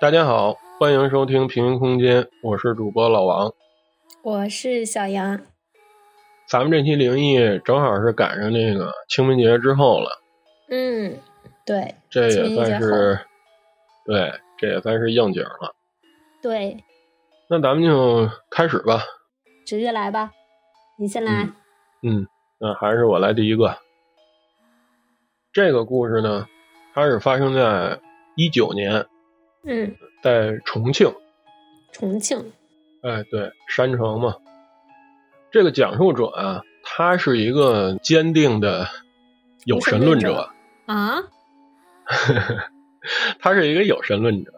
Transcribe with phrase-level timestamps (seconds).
[0.00, 3.52] 大家好，欢迎收听平行空间，我是主播老王。
[4.22, 5.40] 我是小杨。
[6.46, 10.22] 咱们这期灵异正好是赶上那个清明节之后了，
[10.70, 11.18] 嗯，
[11.66, 13.18] 对，这也算是
[14.06, 15.74] 对，这也算是应景了。
[16.40, 16.84] 对，
[17.48, 19.02] 那咱们就开始吧。
[19.66, 20.30] 直接来吧，
[20.96, 21.48] 你先来。
[22.04, 22.24] 嗯，
[22.60, 23.76] 那还是我来第一个。
[25.52, 26.46] 这个故事呢，
[26.94, 27.98] 它是发生在
[28.36, 29.04] 一九年，
[29.68, 31.12] 嗯，在重庆。
[31.92, 32.38] 重庆，
[33.02, 34.36] 哎，对，山城嘛。
[35.50, 38.86] 这个讲述者啊，他是一个坚定的
[39.64, 40.48] 有神论者，
[40.86, 41.16] 啊，
[43.38, 44.52] 他是一个有神论者。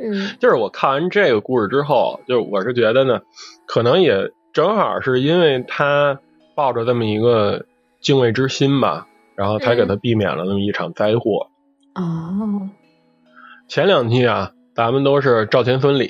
[0.00, 3.20] 嗯就是我看完这个故事之后，就我是觉得呢，
[3.66, 6.20] 可能也正好是因为他
[6.54, 7.66] 抱着这么一个
[8.00, 11.48] 敬畏之心吧，然后才给他避免了那么一场灾祸。
[11.94, 12.70] 哦，
[13.68, 16.08] 前两期啊，咱们都是赵钱孙李，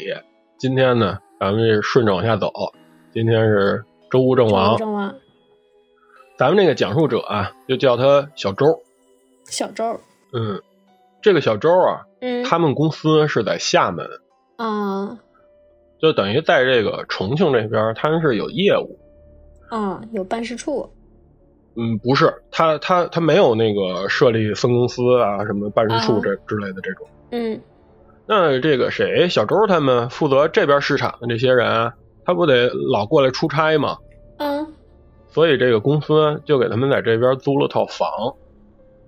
[0.58, 2.52] 今天呢，咱们是顺着往下走，
[3.12, 4.76] 今天是周吴郑王。
[4.76, 5.12] 郑王，
[6.36, 8.64] 咱们这个讲述者啊，就叫他小周。
[9.46, 9.98] 小周，
[10.32, 10.62] 嗯，
[11.20, 14.06] 这个小周啊，嗯，他们公司是在厦门，
[14.56, 15.18] 啊
[16.00, 18.96] 就等于在这个重庆这边，他们是有业务。
[19.68, 20.88] 啊，有办事处，
[21.78, 27.06] 嗯，不是，他他他没有那个设立分公司啊，什么办事处啊这之类的这种。
[27.30, 27.60] 嗯
[28.26, 31.92] 那这个谁，小周他们负责这边市场的这些人，
[32.24, 33.96] 他不得老过来出差吗？
[34.38, 34.66] 嗯
[35.28, 38.08] 所以这个公司就给他们在这边租了套房。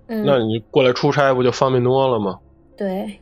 [0.07, 2.39] 嗯，那你过来出差不就方便多了吗？
[2.77, 3.19] 对，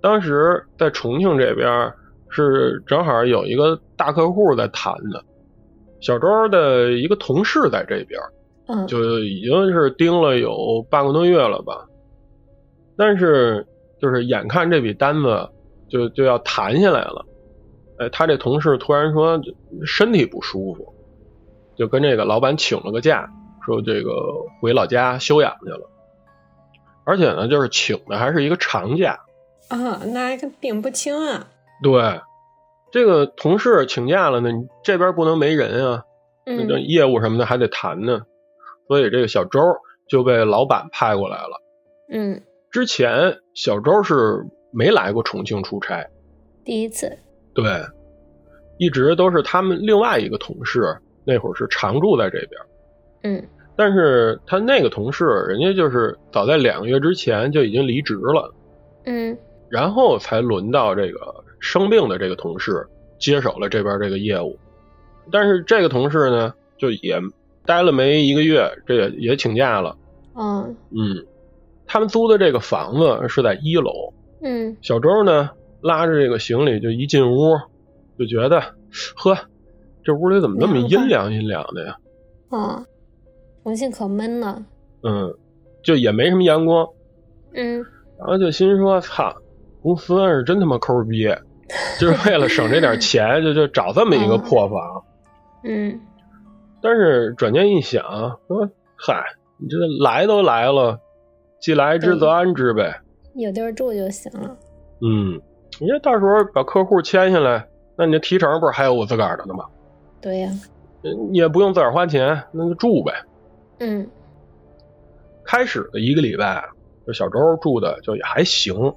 [0.00, 1.92] 当时在重庆这边
[2.28, 5.22] 是正好有一个大客户在谈的，
[6.00, 8.20] 小周的一个同事在这边，
[8.66, 8.86] 嗯。
[8.86, 11.86] 就已经是盯了有半个多月了吧。
[12.96, 13.66] 但是
[14.00, 15.48] 就是眼看这笔单子
[15.88, 17.24] 就就要谈下来了，
[17.98, 19.40] 哎，他这同事突然说
[19.84, 20.94] 身体不舒服，
[21.76, 23.30] 就跟这个老板请了个假，
[23.64, 24.10] 说这个
[24.60, 25.90] 回老家休养去了。
[27.04, 29.20] 而且呢，就是请的还是一个长假，
[29.68, 31.46] 啊，那个病不轻啊，
[31.82, 32.20] 对，
[32.90, 36.04] 这个同事请假了呢，你这边不能没人啊，
[36.44, 38.22] 那业务什么的还得谈呢，
[38.88, 39.60] 所以这个小周
[40.08, 41.62] 就被老板派过来了。
[42.10, 46.06] 嗯，之前小周是没来过重庆出差，
[46.64, 47.10] 第一次，
[47.54, 47.64] 对，
[48.78, 52.60] 一直都是他们另外一个同事那会儿是常住在这边，
[53.22, 53.48] 嗯。
[53.78, 58.54] 但是他那个同事人家就是早在两个月之前就已经离职了，
[59.04, 59.36] 嗯。
[59.68, 62.86] 然后才轮到这个生病的这个同事
[63.18, 64.58] 接手了这边这个业务。
[65.30, 67.20] 但是这个同事呢，就也
[67.66, 69.96] 待了没一个月，这也也请假了。
[70.34, 71.26] 嗯嗯，
[71.86, 73.90] 他们租的这个房子是在一楼。
[74.42, 75.50] 嗯小周呢，
[75.80, 77.58] 拉着这个行李就一进屋，
[78.18, 78.60] 就觉得，
[79.16, 79.36] 呵，
[80.04, 81.96] 这屋里怎么那么阴凉阴凉的呀？
[82.50, 82.84] 啊，
[83.64, 84.62] 重庆可闷了，
[85.02, 85.34] 嗯，
[85.82, 86.86] 就也没什么阳光，
[87.54, 87.84] 嗯
[88.18, 89.34] 然后就心说，操，
[89.82, 91.26] 公司是真他妈抠逼，
[91.98, 94.78] 就是为了省这点钱，就就找这么一个破房。
[95.64, 95.98] 嗯
[96.82, 98.02] 但是转念一想，
[98.48, 99.24] 说，嗨，
[99.58, 101.00] 你这来都来了，
[101.60, 103.00] 既来之则安之呗。
[103.34, 104.56] 有地儿住就行了，
[105.02, 105.40] 嗯，
[105.80, 109.64] 你这到时候把客户签下来，那你这提成不是还有我自个儿的呢吗？
[110.20, 110.50] 对呀，
[111.02, 113.12] 嗯也不用自个儿花钱，那就住呗。
[113.80, 114.08] 嗯
[115.44, 116.64] 开始的一个礼拜，
[117.06, 118.94] 这小周住的就也还行，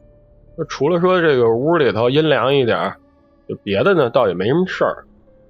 [0.57, 2.93] 那除了说这个屋里头阴凉一点，
[3.47, 5.05] 就别的呢倒也没什么事儿。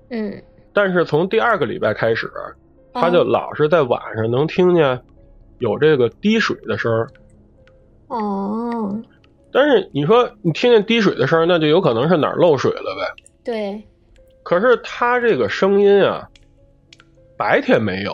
[0.09, 0.41] 嗯，
[0.73, 2.31] 但是从第二个礼拜开始，
[2.93, 5.01] 他哦就老是在晚上能听见
[5.59, 7.07] 有这个滴水的声儿。
[8.07, 8.99] 哦，
[9.51, 13.23] 但是你说你听见滴水的声儿，那就有可能是哪儿漏水了呗。
[13.43, 13.83] 对，
[14.43, 16.27] 可是他这个声音啊，
[17.37, 18.13] 白天没有，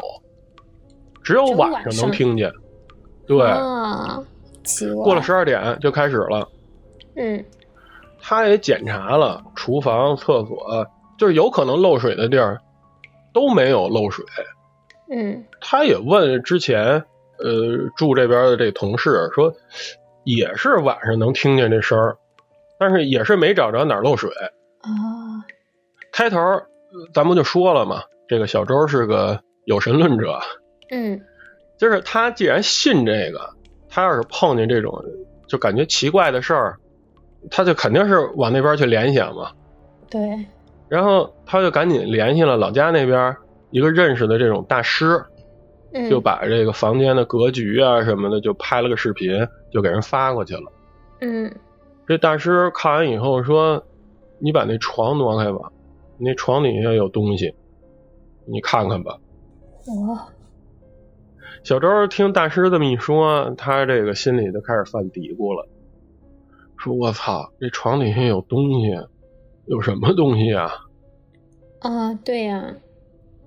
[1.23, 2.51] 只有晚上能听见。
[3.27, 4.23] 对，啊，
[5.03, 6.47] 过了十二点就开始了。
[7.15, 7.43] 嗯
[8.27, 12.61] 他也检查了厨房、厕所，就是有可能漏水的地儿
[13.33, 14.25] 都没有漏水。
[15.11, 17.03] 嗯他也问之前
[17.37, 19.53] 呃住这边的这同事说，
[20.23, 22.17] 也是晚上能听见这声儿，
[22.79, 24.31] 但是也是没找着哪儿漏水。
[24.81, 24.89] 啊，
[26.11, 26.65] 开头呃
[27.13, 30.39] 咱们就说了嘛，这个小周是个有神论者，
[30.89, 31.21] 嗯
[31.77, 33.49] 就是他既然信这个，
[33.89, 35.03] 他要是碰见这种
[35.47, 36.77] 就感觉奇怪的事儿，
[37.51, 39.51] 他就肯定是往那边去联想嘛。
[40.09, 40.45] 对，
[40.87, 43.35] 然后他就赶紧联系了老家那边
[43.71, 45.23] 一个认识的这种大师，
[45.93, 50.71] 嗯，就把这个房间的格局啊什么的就拍了个视频，就给人发过去了。
[51.21, 51.51] 嗯
[52.07, 53.83] 这大师看完以后说
[54.37, 55.71] ：“你把那床挪开吧，
[56.19, 57.55] 那床底下有东西，
[58.45, 59.17] 你看看吧。”
[59.87, 60.19] 我
[61.63, 65.67] 小周听大师这么一说，他这个心里就开始犯嘀咕了，
[66.77, 68.95] 说：“我操，这床底下有东西，
[69.67, 70.71] 有什么东西啊？
[71.81, 72.63] 啊，对呀，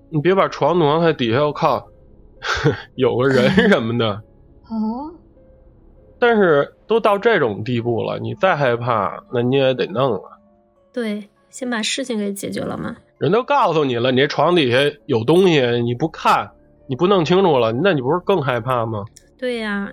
[0.09, 1.87] 你别把床挪开，底下我靠，
[2.95, 4.21] 有个人什么的。
[4.69, 5.11] 哦，
[6.19, 10.37] 但是都到这种地步了，你再害怕，那你也得弄啊。
[10.93, 12.95] 对，先把事情给解决了嘛。
[13.17, 16.49] 人都告诉你了，你这床底下有东西，你不看，
[16.87, 19.03] 你不弄清楚了，那你不是更害怕吗？
[19.37, 19.91] 对呀，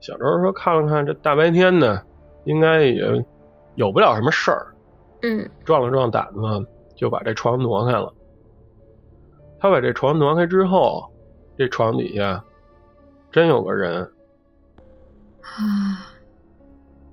[0.00, 2.04] 小周说：“看了看，这大白天的，
[2.44, 3.02] 应该也
[3.74, 4.74] 有不了什么事儿。”
[5.22, 8.14] 嗯壮了壮胆子，就把这床挪开了。
[9.60, 11.12] 他把这床挪开之后，
[11.56, 12.44] 这床底下
[13.32, 14.12] 真有个人，
[15.42, 16.14] 啊，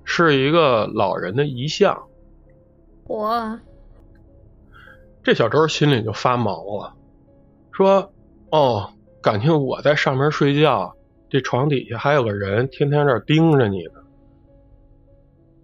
[0.04, 2.04] 是一个老人的遗像。
[3.08, 3.58] 我
[5.22, 6.94] 这小周心里就发毛了，
[7.72, 8.12] 说
[8.50, 10.94] ：“哦，感情我在上面睡觉，
[11.28, 14.00] 这床底下还有个人天天这盯着你呢。”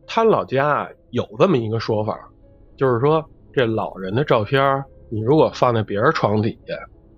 [0.04, 2.31] 他老家啊有这么一个说法，
[2.76, 6.74] 就是说这老人的照片，你如果放在别人床底下，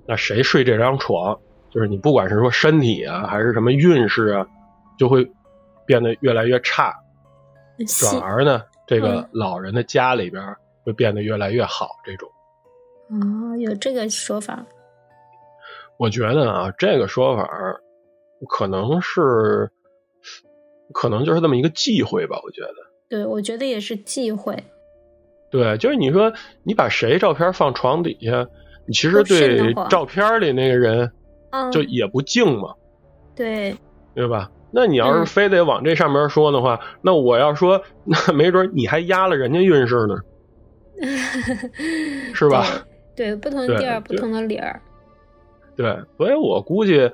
[0.06, 1.38] 那谁睡这张床，
[1.70, 4.46] 就是你不管是说身体啊，还是什么运势啊，
[4.98, 5.26] 就会
[5.86, 6.94] 变得越来越差。
[7.86, 10.42] 转而呢，这个嗯老人的家里边
[10.84, 11.88] 会变得越来越好。
[12.04, 12.28] 这种，
[13.08, 14.64] 哦，有这个说法。
[15.96, 17.48] 我觉得啊，这个说法
[18.48, 19.70] 可能是，
[20.92, 22.38] 可能就是这么一个忌讳吧。
[22.44, 22.74] 我觉得，
[23.08, 24.62] 对，我觉得也是忌讳。
[25.54, 26.32] 对，就是你说
[26.64, 28.44] 你把谁照片放床底下，
[28.86, 31.12] 你其实对照片里那个人
[31.50, 32.74] 嗯，就也不敬嘛，
[33.36, 33.72] 对，
[34.16, 34.50] 对吧？
[34.72, 40.16] 那你要是嗯非得往这上面说的话，那我要说，那没准你还压了人家运势呢，
[42.34, 42.66] 是吧？
[43.14, 43.36] 对？
[43.36, 44.82] 不同的地儿不同的理儿。
[45.76, 47.08] 对，所以我估计，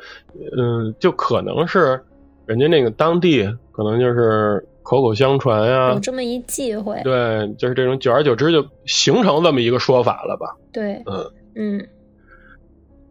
[0.57, 2.03] 嗯，就可能是
[2.47, 7.01] 人家那个当地可能就是口口相传呀、有这么一忌讳。
[7.05, 10.57] 对，就是这种久而久之就形成这么一个说法了吧？
[10.73, 11.89] 对，嗯，嗯，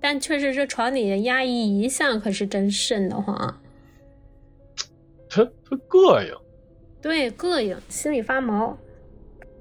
[0.02, 3.58] 但确实这床底下压抑遗像可是真瘆得慌啊。
[5.30, 6.34] 他他膈应，
[7.02, 8.78] 对，膈应，心里发毛。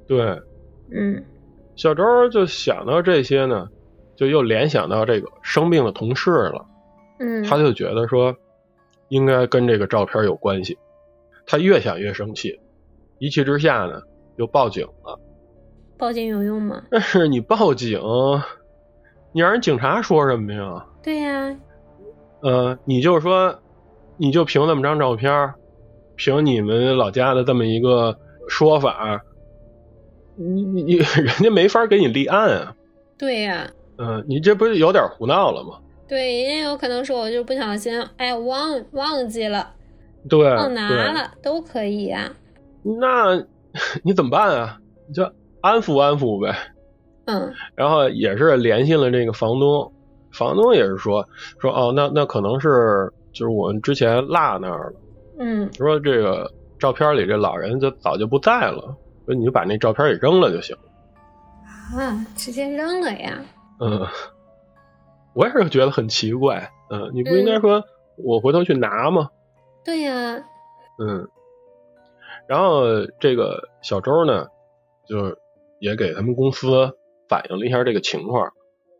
[0.09, 0.43] 对，
[0.91, 1.25] 嗯
[1.77, 3.69] 小周就想到这些呢，
[4.17, 6.67] 就又联想到这个生病的同事了，
[7.21, 8.35] 嗯，他就觉得说
[9.07, 10.77] 应该跟这个照片有关系，
[11.49, 12.61] 他越想越生气，
[13.19, 14.03] 一气之下呢，
[14.37, 15.19] 就报警了。
[15.97, 16.85] 报警有用吗？
[16.91, 17.99] 但是你报警，
[19.33, 20.87] 你让人警察说什么呀？
[21.03, 21.57] 对呀、
[22.43, 23.59] 呃，你就说，
[24.19, 25.55] 你就凭那么张照片，
[26.17, 28.17] 凭你们老家的这么一个
[28.47, 29.23] 说法，
[30.37, 32.77] 你你你 人家没法给你立案啊。
[33.17, 35.81] 对呀、嗯、你这不是有点胡闹了吗？
[36.07, 39.75] 对，人家有可能说我就不小心，哎，忘忘记了，
[40.29, 42.31] 对，忘拿了，都可以啊、
[42.83, 43.37] 那
[44.03, 44.79] 你怎么办啊？
[45.07, 45.23] 你就
[45.61, 46.57] 安抚安抚呗。
[47.27, 49.93] 嗯 然后也是联系了这个房东，
[50.33, 51.27] 房东也是说
[51.61, 55.01] 说哦，那那可能是就是我们之前落那儿了。
[55.39, 58.97] 嗯，说这个照片里这老人就早就不在了，
[59.27, 60.75] 说你就把那照片给扔了就行。
[61.97, 63.39] 啊，直接扔了呀？
[63.81, 64.07] 嗯，
[65.35, 66.71] 我也是觉得很奇怪。
[66.91, 67.85] 嗯，你不应该说
[68.17, 69.29] 我回头去拿吗？
[69.85, 70.45] 对呀、
[70.99, 71.27] 嗯，
[72.47, 72.83] 然后
[73.19, 74.47] 这个小周呢，
[75.09, 75.37] 就
[75.81, 76.91] 也给他们公司
[77.29, 78.53] 反映了一下这个情况，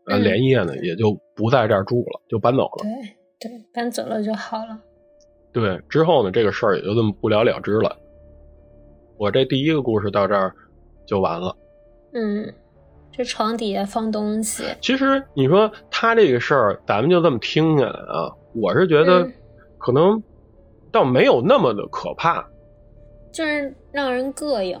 [0.07, 2.83] 呃，嗯连夜呢也就不在这儿住了，就搬走了。
[3.39, 4.79] 对对，搬走了就好了。
[5.53, 7.95] 对，之后呢，这个事儿也就这么不了了之了。
[9.17, 10.53] 我这第一个故事到这儿
[11.05, 11.55] 就完了。
[12.13, 12.53] 嗯，
[13.11, 19.33] 这床底下放东西，其实你说他这个事儿，咱们就这么听下来啊，我是觉得嗯
[19.77, 20.21] 可能
[20.91, 22.45] 倒没有那么的可怕。
[23.31, 24.79] 就是让人膈应。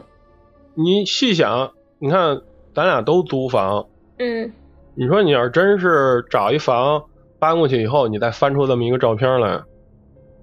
[0.75, 2.41] 你细想，你看
[2.73, 3.85] 咱俩都租房，
[4.17, 4.51] 嗯，
[4.95, 7.03] 你说你要真是找一房
[7.37, 9.61] 搬过去以后，你再翻出这么一个照片来，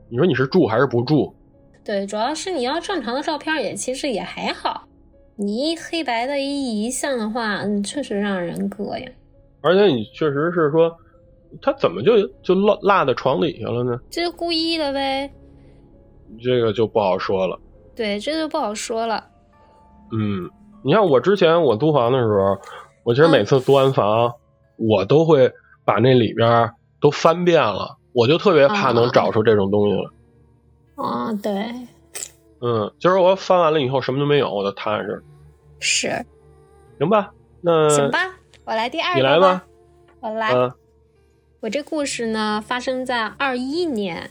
[0.08, 1.34] 你说你是住还是不住？
[1.84, 4.86] 对，主要是你要正常的照片也其实也还好，
[5.36, 9.08] 你一黑白的一遗像的话，嗯，确实让人膈应。
[9.62, 10.94] 而且你确实是说，
[11.60, 13.98] 他怎么就就落落在床底下了呢？
[14.10, 15.28] 这就故意的呗。
[16.42, 17.58] 这个就不好说了。
[17.94, 19.24] 对，这就不好说了。
[20.12, 20.50] 嗯，
[20.84, 22.58] 你看我之前我租房的时候，
[23.04, 24.34] 我其实嗯每次租完房，
[24.76, 25.50] 我都会
[25.84, 30.10] 把那里边都翻遍了，我就特别怕能找出这种东西来。
[30.96, 31.52] 哦，对，
[32.60, 35.22] 嗯，就是我翻完了以后什么都没有，我就踏实。
[35.78, 36.08] 是，
[36.98, 37.30] 行吧，
[37.60, 38.18] 那行吧，
[38.64, 39.64] 我来第二个你来吧。
[40.20, 40.72] 我来，嗯
[41.60, 44.30] 我这故事呢发生在二一年，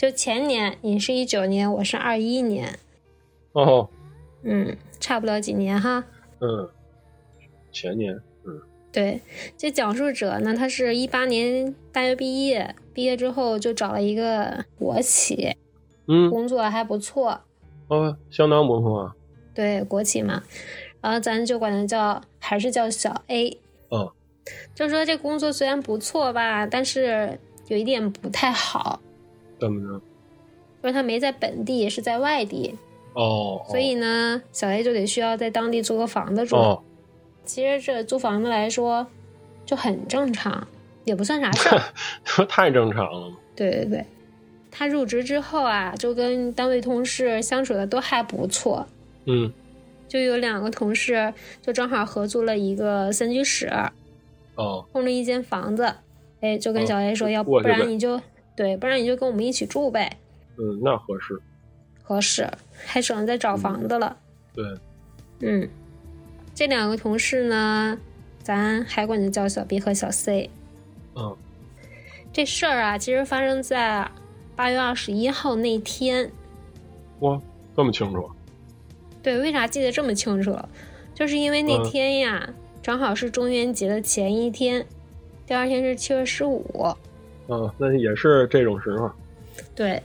[0.00, 2.78] 就前年，你是一九年，我是二一年，
[3.52, 3.86] 哦，
[4.42, 6.02] 嗯，差不了几年哈。
[6.40, 6.70] 嗯，
[7.70, 9.20] 前年，嗯对，
[9.58, 15.54] 这讲述者呢，他是一八年大学毕业，毕业之后就找了一个国企，
[16.08, 17.38] 嗯，工作还不错，
[17.88, 19.14] 哦，相当不错啊。
[19.52, 20.42] 对，国企嘛，
[21.02, 23.50] 然后咱就管他叫，还是叫小 A。
[23.90, 24.10] 嗯，
[24.74, 27.38] 就说这工作虽然不错吧，但是
[27.68, 28.98] 有一点不太好，
[29.60, 30.00] 怎么着？
[30.82, 32.74] 说他没在本地，是在外地，
[33.12, 36.56] 哦，所以呢，小 A 就得需要在当地租个房子住。
[36.56, 36.82] 哦，
[37.44, 39.06] 其实这租房子来说
[39.66, 40.66] 就很正常，
[41.04, 41.82] 也不算啥事儿。
[42.24, 43.32] 这 太正常了。
[43.54, 44.06] 对对对，
[44.70, 48.86] 他入职之后啊，就跟单位同事相处的都还不错，
[49.26, 49.52] 嗯，
[50.08, 53.70] 就有两个同事就正好合租了一个三居室，
[54.54, 55.92] 哦，空着一间房子，
[56.40, 58.18] 哎，就跟哦小 A 说，就要不然你就
[58.60, 60.18] 对，不然你就跟我们一起住呗，
[60.58, 61.40] 嗯，那合适。
[62.02, 62.46] 合适，
[62.84, 64.14] 还省得再找房子了。
[64.52, 64.66] 对，
[65.38, 65.66] 嗯，
[66.54, 67.98] 这两个同事呢，
[68.42, 70.50] 咱还管他叫小 B 和小 C。
[71.14, 71.34] 嗯，
[72.34, 74.06] 这事儿啊，其实发生在
[74.54, 76.30] 八月二十一号那天。
[77.20, 77.40] 哇，
[77.74, 78.30] 这么清楚。
[79.22, 80.54] 对，为啥记得这么清楚？
[81.14, 82.52] 就是因为那嗯天呀，
[82.82, 84.84] 正好是中元节的前一天，
[85.46, 86.94] 第二天是七月十五。
[87.50, 89.10] 嗯，那也是这种时候。
[89.74, 90.02] 对，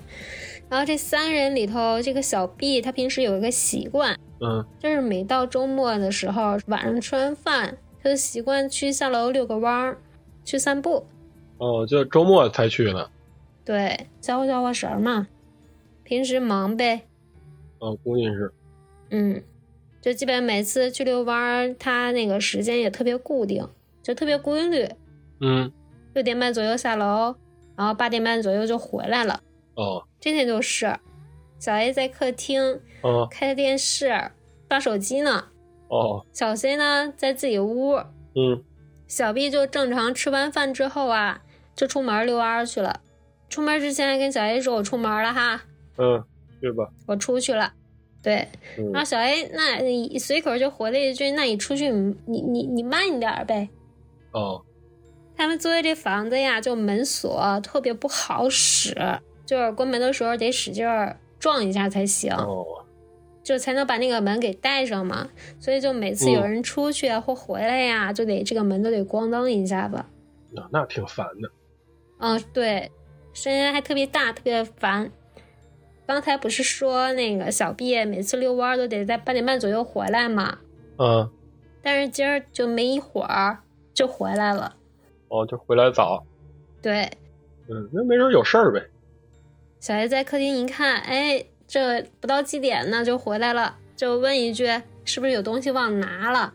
[0.69, 9.97] 然后这三人里头，这个小 B 他平时有一个习惯，嗯，就是每到周末的时候，晚上吃完饭，他就习惯去下楼遛个弯儿，
[10.43, 11.05] 去散步。
[11.57, 13.07] 哦，就周末才去呢。
[13.63, 15.27] 对，消化消化神儿嘛。
[16.03, 17.01] 平时忙呗，
[17.79, 18.51] 哦，估计是。
[19.11, 19.41] 嗯，
[20.01, 23.67] 就基本每次去遛弯儿，他那个时间也特别固定，
[24.03, 24.87] 就特别规律。
[25.39, 25.71] 嗯，
[26.15, 27.35] 六点半左右下楼，
[27.75, 29.41] 然后八点半左右就回来了。
[29.75, 30.97] 哦，这天就是，
[31.59, 34.31] 小 A 在客厅哦，开着电视
[34.69, 35.49] 刷手机呢，
[35.89, 37.95] 哦，小 C 呢在自己屋，
[38.33, 38.63] 嗯，
[39.07, 41.41] 小 B 就正常吃完饭之后啊，
[41.75, 43.01] 就出门遛弯儿去了。
[43.49, 45.61] 出门之前还跟小 A 说：“我出门了哈，
[45.97, 46.23] 嗯，
[46.61, 46.89] 去吧。
[47.05, 47.73] 我出去了。”
[48.23, 48.91] 对，嗯。
[48.93, 53.67] 然后小 A 那随口就回了一句：“那你出去你你你你慢一点儿呗。”
[54.31, 54.63] 哦，
[55.37, 58.95] 他们租的这房子呀，就门锁特别不好使，
[59.45, 62.65] 就是关门的时候得使劲儿撞一下才行，哦，
[63.43, 65.29] 就才能把那个门给带上嘛。
[65.59, 70.07] 所以就每次有人出去啊、或回来呀，就得这个门都得咣当一下吧。
[70.51, 71.51] 那那挺烦的。
[72.19, 72.89] 嗯，对，
[73.33, 75.11] 声音还特别大，特别烦。
[76.07, 80.59] 刚才不是说那个小毕每次遛弯儿都得在八点半左右回来嘛？
[80.97, 81.29] 嗯，
[81.81, 83.57] 但是今儿就没一会儿
[83.93, 84.75] 就回来了。
[85.29, 86.23] 哦，就回来早。
[86.81, 87.09] 对，
[87.67, 88.85] 嗯，那没准有事儿呗。
[89.79, 94.67] 小 A 在客厅一看，哎，这不到几点呢，就回来了，就问一句，
[95.03, 96.53] 是不是有东西忘拿了？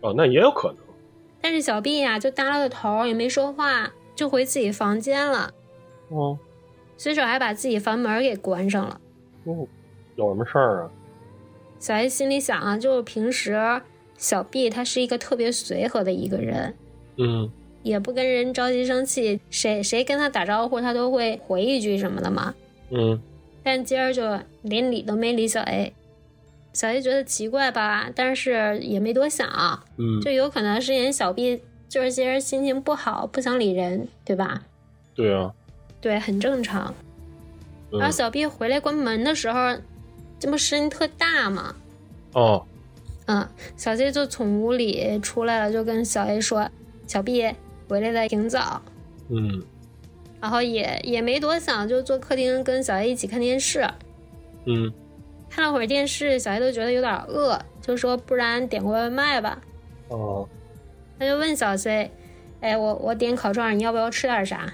[0.00, 0.78] 哦，那也有可能。
[1.40, 5.52] 但是小 B 呀，就耷拉个头，也没说话，就回自己房间了，
[6.08, 6.38] 哦，
[6.96, 9.00] 随手还把自己房门给关上了。
[9.44, 9.66] 哦，
[10.16, 10.90] 有什么事儿啊？
[11.78, 13.80] 小 A 心里想啊，就是平时
[14.16, 16.76] 小 B 他是一个特别随和的一个人，
[17.16, 17.50] 嗯，
[17.82, 22.54] 也不跟人着急生气，谁谁跟他打招呼，他都会回一句什么的嘛。
[22.90, 23.20] 嗯，
[23.62, 25.92] 但今儿就连理都没理小 A，
[26.72, 29.48] 小 A 觉得奇怪吧，但是也没多想，
[29.96, 34.62] 嗯，就有可能是人小 B 就是今儿心情不好，不想理人，对吧？
[35.14, 35.52] 对啊。
[36.00, 36.94] 对，很正常。
[37.92, 39.76] 嗯然后小 B 回来关门的时候，
[40.38, 41.74] 这不声音特大嘛，
[42.32, 42.64] 哦，
[43.26, 43.46] 嗯，
[43.76, 46.70] 小 C 就从屋里出来了，就跟小 A 说
[47.08, 47.42] ：“小 B
[47.90, 48.80] 回来的挺早。”
[49.28, 49.62] 嗯
[50.40, 53.86] 然后也也没多想，就坐客厅跟小 A 一起看电视。
[54.64, 54.90] 嗯，
[55.50, 59.60] 看了会儿电视，小 A 都觉得有点饿，就说不然点个外卖吧。
[60.08, 60.48] 哦，
[61.18, 62.10] 他就问小 C：“
[62.60, 64.72] 哎，我我点烤串，你要不要吃点啥？”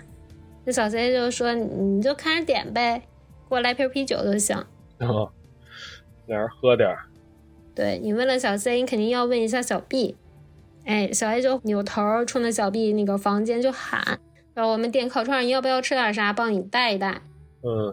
[0.65, 3.03] 那小 C 就说：“你就看着点呗，
[3.49, 4.57] 给我来瓶啤酒就行。
[5.01, 5.33] 哦，
[6.27, 7.07] 俩人喝点儿。
[7.75, 10.15] 对你问了小 C，你肯定要问一下小 B。
[10.87, 14.21] 哎，小 A 就扭头冲着小 B 那个房间就喊
[14.55, 16.33] ：“说我们点烤串，你要不要吃点啥？
[16.33, 17.23] 帮你带一带。”
[17.63, 17.93] 嗯，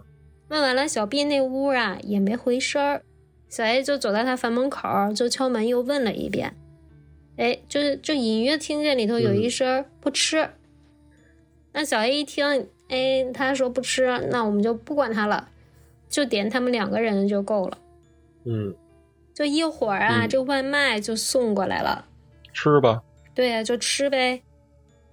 [0.50, 3.02] 问完了，小 B 那屋啊也没回声儿，
[3.50, 6.56] 小 A 就走到他房门口，就敲门又问了一遍。
[7.38, 10.52] 哎，就是就隐约听见里头有一声不吃。
[11.72, 15.50] 那小 A 一听，哎，他说不吃，那我们就不管他了，
[16.08, 17.78] 就点他们两个人就够了。
[18.46, 18.76] 嗯，
[19.34, 22.06] 就一会儿啊，嗯这外卖就送过来了。
[22.53, 23.01] 吃吧。
[23.33, 24.41] 对呀、就吃呗。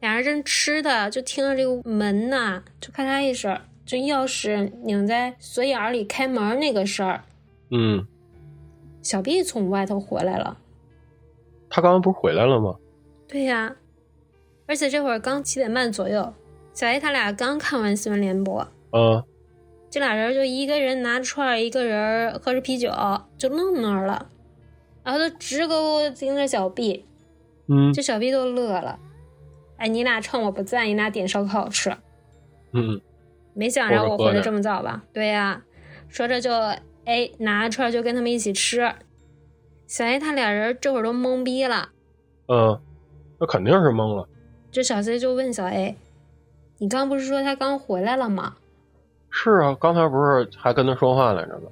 [0.01, 7.25] 俩人正吃的，就听到这个门呐，就咔嚓一声，就钥匙拧在锁眼儿里开门那个声儿。
[7.71, 8.07] 嗯，
[9.03, 10.59] 小 B 从外头回来了。
[11.69, 12.77] 他刚刚不是回来了吗？
[13.29, 13.77] 对呀、
[14.67, 16.35] 而且这会儿刚七点半左右，
[16.73, 19.23] 小 A 他俩刚看完新闻联播，嗯，
[19.89, 22.91] 这俩人就一个人拿着串儿，一个人喝着啤酒，
[23.39, 24.29] 就愣那儿了，
[25.05, 27.05] 然后就直勾勾盯着小 B，
[27.71, 28.99] 嗯这小 B 都乐了。
[29.77, 31.97] 哎，你俩趁我不在，你俩点烧烤吃，
[32.73, 33.01] 嗯
[33.55, 35.05] 没想让我回来这么早吧？
[35.13, 35.63] 对呀、
[36.09, 36.53] 说着就
[37.05, 38.93] 哎拿着串儿就跟他们一起吃。
[39.87, 41.89] 小 A 他俩人这会儿都懵逼了，
[42.49, 42.81] 嗯，
[43.39, 44.29] 那肯定是懵了。
[44.71, 45.97] 这小 C 就问小 A：“
[46.79, 48.55] 你刚不是说他刚回来了吗
[49.31, 51.69] 是啊，刚才不是还跟他说话来着吗？？”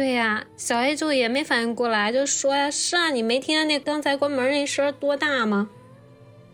[0.00, 5.68] 对呀、小 A 就也没反应过来，就说呀：“是啊，你没听见那刚才关门那声多大吗？”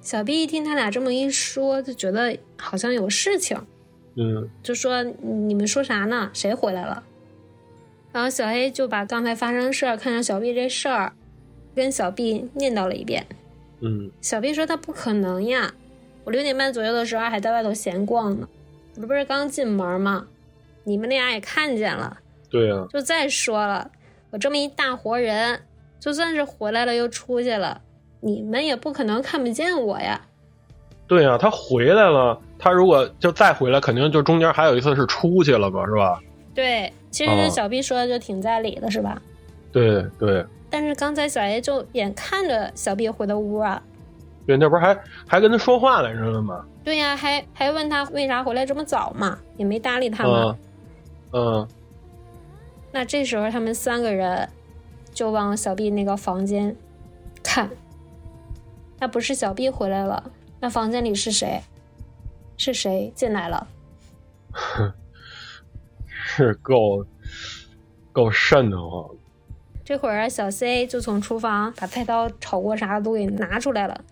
[0.03, 3.57] 小 B 一听他俩这么一说，就觉得好像有事情，
[4.17, 6.29] 嗯就说：“你们说啥呢？
[6.33, 7.05] 谁回来了？”
[8.11, 11.13] 然后小 A 就把刚才发生的事儿，看上小 B 这事儿，
[11.73, 13.29] 跟小 B 念叨了一遍。
[13.79, 15.73] 嗯小 B 说他不可能呀，
[16.25, 18.49] 我六点半左右的时候还在外头闲逛呢，
[18.97, 20.27] 我这不是刚进门吗？
[20.83, 22.19] 你们俩也看见了。
[22.51, 23.91] 对呀、就再说了，
[24.31, 25.61] 我这么一大活人，
[25.99, 27.81] 就算是回来了又出去了，
[28.21, 30.21] 你们也不可能看不见我呀。
[31.09, 36.21] 对呀、他回来了，他如果就再回来，肯定就中间还有一次是出去了嘛，是吧？
[36.55, 39.21] 对，其实小 B 说的就挺在理的，是吧？
[39.73, 43.81] 对对但是刚才小 A 就眼看着小 B 回的屋啊，
[44.47, 46.65] 对，那不是还还跟他说话来着呢吗？
[46.83, 50.57] 对呀、还还问他为啥回来这么早嘛，也没搭理他嘛。
[51.33, 51.69] 嗯嗯
[52.97, 54.49] 那这时候他们三个人
[55.13, 56.75] 就往小 B 那个房间
[57.43, 57.69] 看，
[58.99, 61.61] 那不是小 B 回来了，那房间里是谁？
[62.57, 63.69] 是谁进来了？
[66.09, 67.05] 是够
[68.13, 69.11] 够瘆得慌。
[69.85, 74.05] 这会儿啊，小 C 就从厨房把菜刀、炒锅啥的都给拿出来了。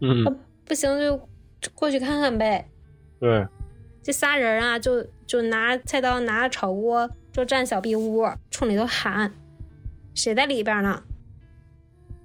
[0.00, 1.16] 嗯，不行就
[1.60, 2.68] 就过去看看呗。
[3.18, 3.48] 对，
[4.00, 9.30] 这仨人啊，就就拿菜刀、拿炒锅，就站小壁屋，冲里头喊
[10.16, 11.02] ：“谁在里边呢？”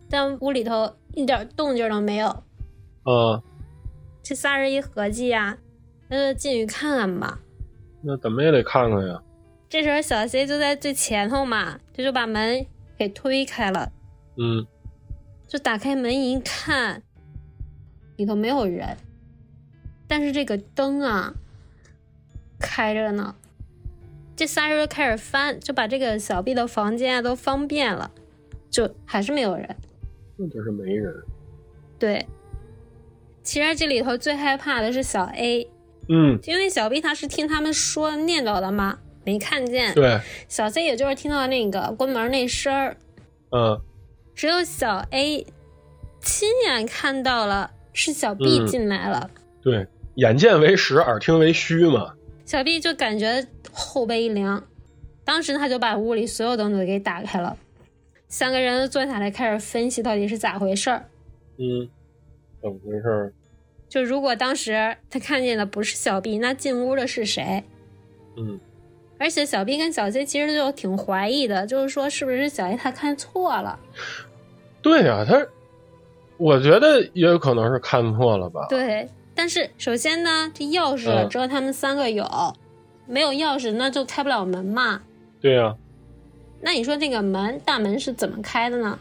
[0.10, 2.30] 但屋里头一点动静都没有。
[2.30, 3.44] 啊，
[4.24, 5.58] 这仨人一合计呀、
[6.08, 7.40] 那就进去看看吧。
[8.02, 9.22] 那怎么也得看看呀。
[9.68, 12.66] 这时候小 C 就在最前头嘛，这就把门
[12.98, 13.92] 给推开了，
[14.38, 14.66] 嗯
[15.46, 17.04] 就打开门一看，
[18.16, 18.96] 里头没有人，
[20.08, 21.34] 但是这个灯啊
[22.58, 23.36] 开着呢。
[24.42, 28.10] 这仨人就开始翻，就把这个小 B 的房间啊都翻遍了，
[28.72, 29.76] 就还是没有人。
[30.36, 31.14] 那就是没人。
[32.00, 32.26] 对，
[33.44, 35.70] 其实这里头最害怕的是小 A，
[36.10, 39.94] 嗯，因为小 B 他是听他们说念叨的嘛，没看见。
[39.94, 42.98] 对，小 C 也就是听到那个关门那声儿，
[43.52, 43.80] 嗯
[44.34, 45.46] 只有小 A
[46.20, 49.30] 亲眼看到了是小 B 嗯进来了，
[49.62, 52.16] 对，眼见为实，耳听为虚嘛。
[52.44, 54.64] 小 B 就感觉后背一凉，
[55.24, 57.58] 当时他就把屋里所有灯都给打开了，
[58.28, 61.06] 三个人坐下来开始分析到底是咋回事儿。
[61.58, 61.90] 嗯，
[62.62, 63.34] 怎么回事儿？
[63.90, 67.64] 就如果当时他看见的不是小 B，那进屋的是谁？
[68.38, 68.60] 嗯
[69.20, 73.80] 而且小 B 跟小 C 其实就挺怀疑的，就是说是不是小 A 他看错了？
[74.82, 75.46] 对呀、他，
[76.38, 78.66] 我觉得也有可能是看错了吧。
[78.68, 82.26] 对，但是首先呢，这钥匙嗯只有他们三个有，
[83.12, 85.02] 没有钥匙那就开不了门嘛。
[85.42, 85.76] 对呀、
[86.62, 88.98] 那你说这个门大门是怎么开的呢？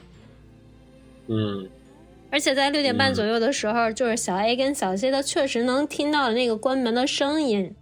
[1.28, 1.68] 嗯
[2.32, 7.74] 而且在六点半嗯左右的时候，就是小 A 跟小 C 他确实能听到那个关门的声音，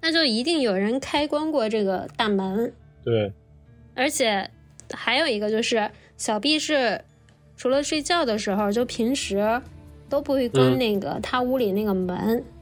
[0.00, 2.72] 那就一定有人开关过这个大门。
[3.04, 3.32] 对，
[3.94, 4.50] 而且
[4.92, 7.04] 还有一个就是小 B 是
[7.56, 9.60] 除了睡觉的时候，就平时
[10.08, 12.16] 都不会关嗯那个他屋里那个门。
[12.16, 12.61] 那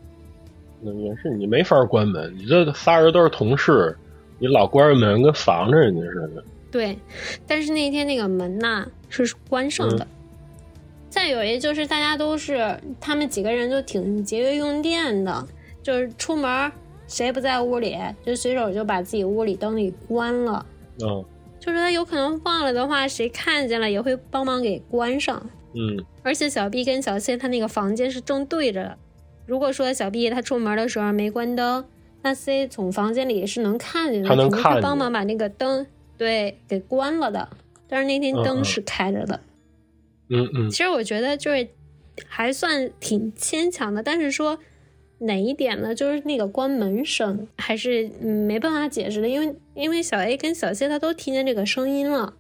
[0.82, 3.96] 也是你没法关门，你这仨人都是同事，
[4.38, 6.44] 你老关着门跟防着人家似的。
[6.70, 6.96] 对，
[7.46, 10.06] 但是那天那个门呐是关上的。
[11.08, 15.44] 再有一就是大家都是他们几个人就挺节约用电的，
[15.82, 16.70] 就是出门
[17.08, 20.64] 谁不在屋里，就随手就把自己屋里灯给关了。
[21.02, 21.24] 嗯
[21.58, 25.44] 就是他有可能忘了的话，谁看见了也会帮忙给关上。
[25.74, 28.98] 嗯而且小 B 跟小 C 他那个房间是正对着的，
[29.50, 31.84] 如果说小 B 他出门的时候没关灯，
[32.22, 35.84] 那 C 从房间里是能看见的，他能看见肯定会帮忙把那个灯
[36.16, 37.48] 对给关了的。
[37.88, 39.40] 但是那天灯是开着的。
[40.28, 41.66] 嗯嗯其实我觉得就是
[42.28, 44.56] 还算挺牵强的，但是说
[45.18, 45.92] 哪一点呢？
[45.92, 52.34] 就是那个关门声还是嗯没办法解释的，因为因为小 A 跟小 C 他都听见这个声音了。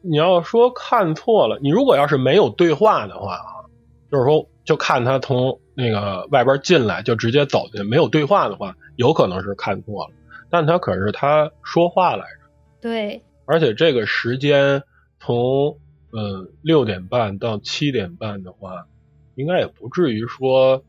[0.00, 3.62] 你要说看错了，你如果要是没有对话的话啊，
[4.10, 10.14] 就是说就看他从那个外边进来就直接走进，没有对话的话，有可能是看错了。
[10.50, 14.82] 但他可是他说话来着，对，而且这个时间
[15.18, 15.78] 从
[16.10, 18.86] 呃六点半到七点半的话，
[19.34, 20.84] 应该也不至于说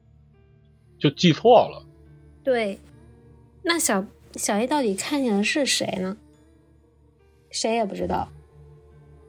[0.99, 1.85] 就记错了。
[2.43, 2.77] 对，
[3.61, 6.17] 那小小 A 到底看见的是谁呢？
[7.49, 8.27] 谁也不知道，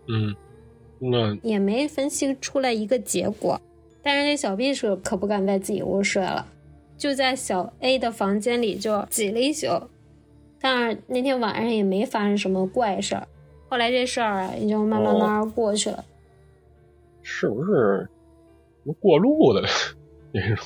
[0.09, 0.35] 嗯，
[0.99, 3.61] 那也没分析出来一个结果。
[4.05, 6.47] 但是那小 B 是可不敢在自己屋睡了，
[6.99, 9.67] 就在小 A 的房间里就挤了一宿。
[10.61, 13.27] 但是那天晚上也没发生什么怪事儿，
[13.69, 16.05] 后来这事儿啊也就慢慢慢慢过去了。
[17.23, 18.09] 是不是
[18.83, 19.62] 什么过路的
[20.33, 20.64] 那种？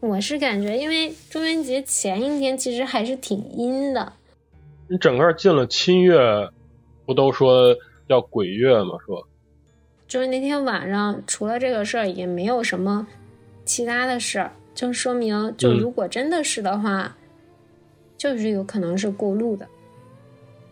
[0.00, 4.12] 我是感觉，因为中元节前一天其实还是挺阴的，
[4.88, 6.16] 你整个进了七月，
[7.04, 8.92] 不都说要鬼月吗？
[9.04, 9.27] 说
[10.08, 13.06] 就是那天晚上除了这个事儿也没有什么
[13.64, 17.14] 其他的事儿，就说明就嗯如果真的是的话，
[18.16, 19.66] 就是有可能是过路的。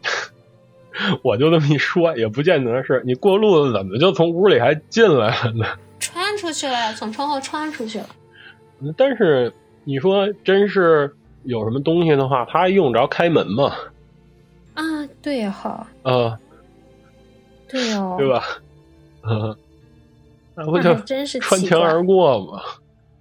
[1.22, 5.66] 我就这么一说，也不见得是你过路的，怎么就从屋里还进来了呢？
[6.00, 8.08] 穿出去了呀，从窗户穿出去了。
[8.96, 9.52] 但是
[9.84, 13.74] 你说真是有什么东西的话，他还用得着开门吗？
[14.74, 14.82] 啊，
[15.20, 16.38] 对哈，啊，
[17.68, 18.28] 对哦，对？
[18.28, 18.42] 吧？
[19.28, 19.56] 嗯，
[20.54, 22.60] 那不就真是穿墙而过吗？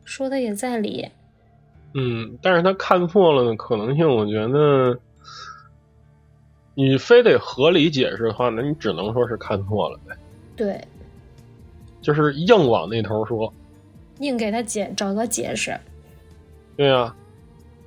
[0.03, 1.09] 说的也在理。
[1.93, 4.99] 嗯，但是他看错了的可能性，我觉得，
[6.73, 10.15] 你非得合理解释的话，那你只能说是看错了呗，
[10.57, 10.85] 对，
[12.01, 13.51] 就是硬往那头说。
[14.19, 15.77] 硬给他解找个解释。
[16.77, 17.13] 对呀、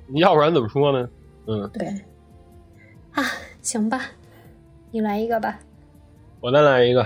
[0.07, 1.09] 你要不然怎么说呢？
[1.47, 1.87] 嗯，对，
[3.13, 3.23] 啊，
[3.61, 4.01] 行吧，
[4.91, 5.59] 你来一个吧。
[6.39, 7.05] 我再来一个，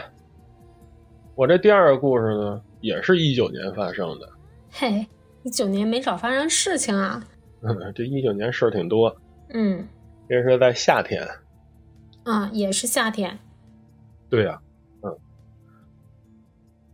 [1.36, 4.30] 我这第二个故事呢，也是一九年发生的。
[4.70, 5.08] 嘿，
[5.42, 7.24] 一九年没少发生事情啊。
[7.62, 9.16] 嗯， 这一九年事儿挺多，
[9.50, 9.88] 嗯，
[10.30, 11.28] 这是在夏天。
[12.24, 13.40] 啊，也是夏天。
[14.30, 14.62] 对呀、
[15.02, 15.18] 嗯，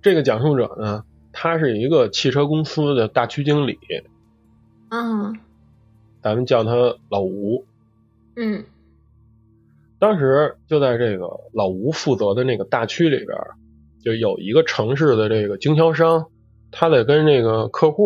[0.02, 3.78] 这个讲述者呢，他是一个汽车公司的大区经理，
[4.88, 5.34] 啊，
[6.22, 7.66] 咱们叫他老吴。
[8.38, 8.64] 嗯
[10.00, 13.56] 当时就在这个老吴负责的那个大区里边儿，
[14.04, 16.26] 就有一个城市的这个经销商，
[16.72, 18.06] 他在跟这个客户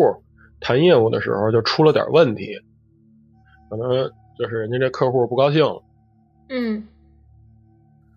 [0.59, 2.59] 谈业务的时候就出了点问题，
[3.69, 5.61] 可能就是人家这客户不高兴。
[5.63, 5.83] 了。
[6.49, 6.87] 嗯。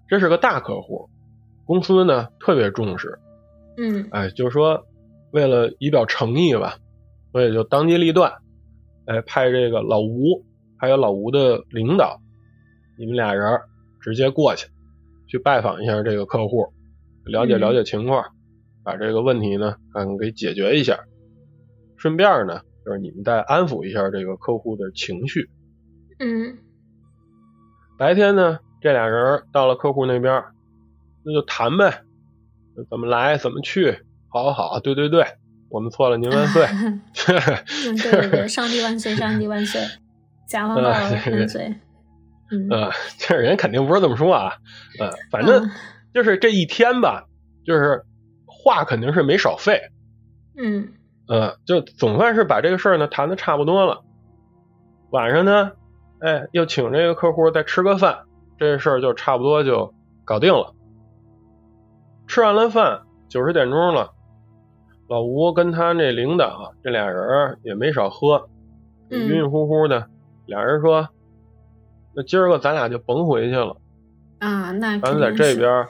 [0.09, 1.09] 这是个大客户，
[1.65, 3.19] 公司呢特别重视，
[3.77, 4.09] 嗯。
[4.13, 4.87] 哎，就是说
[5.33, 6.79] 为了以表诚意吧，
[7.33, 8.33] 所以就当机立断，
[9.07, 10.45] 哎，派这个老吴
[10.79, 12.21] 还有老吴的领导，
[12.97, 13.61] 你们俩人
[14.01, 14.69] 直接过去，
[15.27, 16.73] 去拜访一下这个客户，
[17.27, 18.25] 了解嗯了解情况，
[18.85, 20.99] 把这个问题呢看看给解决一下，
[21.97, 25.49] 顺便呢就是你们再安抚一下这个客户的情绪。
[26.19, 26.59] 嗯
[27.99, 30.45] 白天呢，这俩人到了客户那边，
[31.25, 32.03] 那就谈呗，
[32.91, 35.25] 怎么来怎么去，好好好，对对对，
[35.71, 36.65] 我们错了，您万岁。
[36.67, 37.03] 嗯，
[37.97, 39.81] 对对对，上帝万岁，上帝万岁，
[40.47, 41.75] 甲方万岁。
[42.53, 44.53] 嗯呃，这人肯定不是这么说啊，
[45.01, 45.71] 嗯，反正嗯
[46.17, 47.27] 就是这一天吧，
[47.67, 48.03] 就是
[48.47, 49.83] 话肯定是没少费，
[50.57, 50.89] 嗯
[51.29, 54.03] 呃，就总算是把这个事儿呢谈的差不多了。
[55.11, 55.73] 晚上呢，
[56.21, 58.21] 哎，又请这个客户再吃个饭，
[58.59, 59.93] 这事儿就差不多就
[60.25, 60.73] 搞定了。
[62.27, 64.15] 吃完了饭，九十点钟了，
[65.11, 68.49] 老吴跟他那领导这俩人也没少喝，
[69.11, 70.09] 嗯晕晕乎乎的。
[70.47, 71.11] 俩人说
[72.17, 73.77] ：“那今儿个咱俩就甭回去了，
[74.39, 75.87] 啊，那咱在这边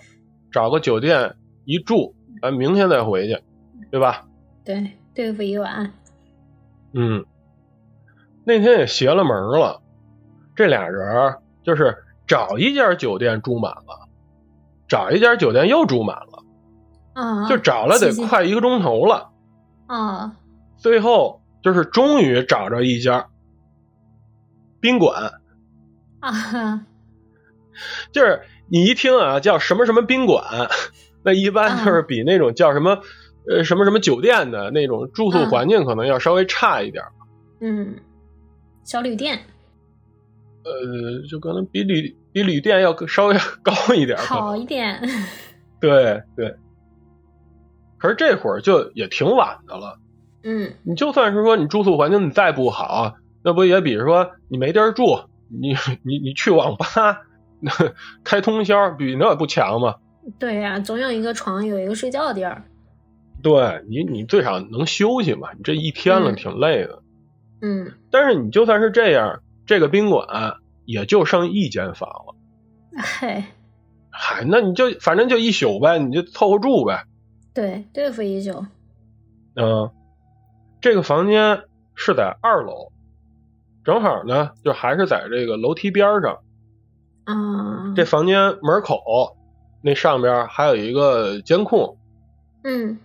[0.56, 3.42] 找个酒店一住，咱明天再回去，
[3.90, 4.26] 对吧？”
[4.64, 5.92] 对对付一晚。
[6.94, 7.26] 嗯，
[8.42, 9.82] 那天也邪了门了，
[10.54, 11.94] 这俩人就是
[12.26, 14.08] 找一家酒店住满了，
[14.88, 16.42] 找一家酒店又住满了，
[17.12, 19.30] 啊，就找了得快一个钟头了。
[19.88, 20.38] 啊
[20.78, 23.28] 最后就是终于找着一家
[24.80, 25.34] 宾馆，
[26.20, 26.86] 啊
[28.10, 30.44] 就是你一听啊叫什么什么宾馆，
[31.22, 32.98] 那一般就是比那种叫什么
[33.48, 37.04] 呃什么什么酒店的那种住宿嗯环境可能要稍微差一点。
[37.60, 37.96] 嗯，
[38.84, 39.38] 小旅店，
[40.64, 45.00] 呃，就可能比旅比旅店要稍微高一点，好一点。
[45.80, 46.54] 对对。
[47.98, 49.98] 可是这会儿就也挺晚的了。
[50.42, 55.74] 嗯，你就算是说你住宿环境你再不好，那不也比如说你没地儿住，你
[56.04, 57.22] 你你去网吧
[58.24, 59.96] 开通宵，比那不强吗？
[60.38, 62.62] 对呀，总有一个床，有一个睡觉的地儿。
[63.42, 65.48] 对你，你最少能休息嘛。
[65.56, 67.02] 你这一天了，挺累的。
[67.62, 67.92] 嗯。
[68.10, 70.26] 但是你就算是这样，这个宾馆
[70.84, 72.34] 也就剩一间房了。
[72.96, 73.44] 嗨。
[74.10, 77.04] 嗨，那你就反正就一宿呗，你就凑合住呗。
[77.54, 78.66] 对，对付一宿。
[79.54, 79.90] 嗯，
[80.80, 81.62] 这个房间
[81.94, 82.90] 是在二楼，
[83.84, 86.38] 正好呢，就还是在这个楼梯边上。
[87.26, 87.92] 啊。
[87.94, 89.36] 这房间门口
[89.82, 91.98] 那上边还有一个监控。
[92.64, 92.98] 嗯。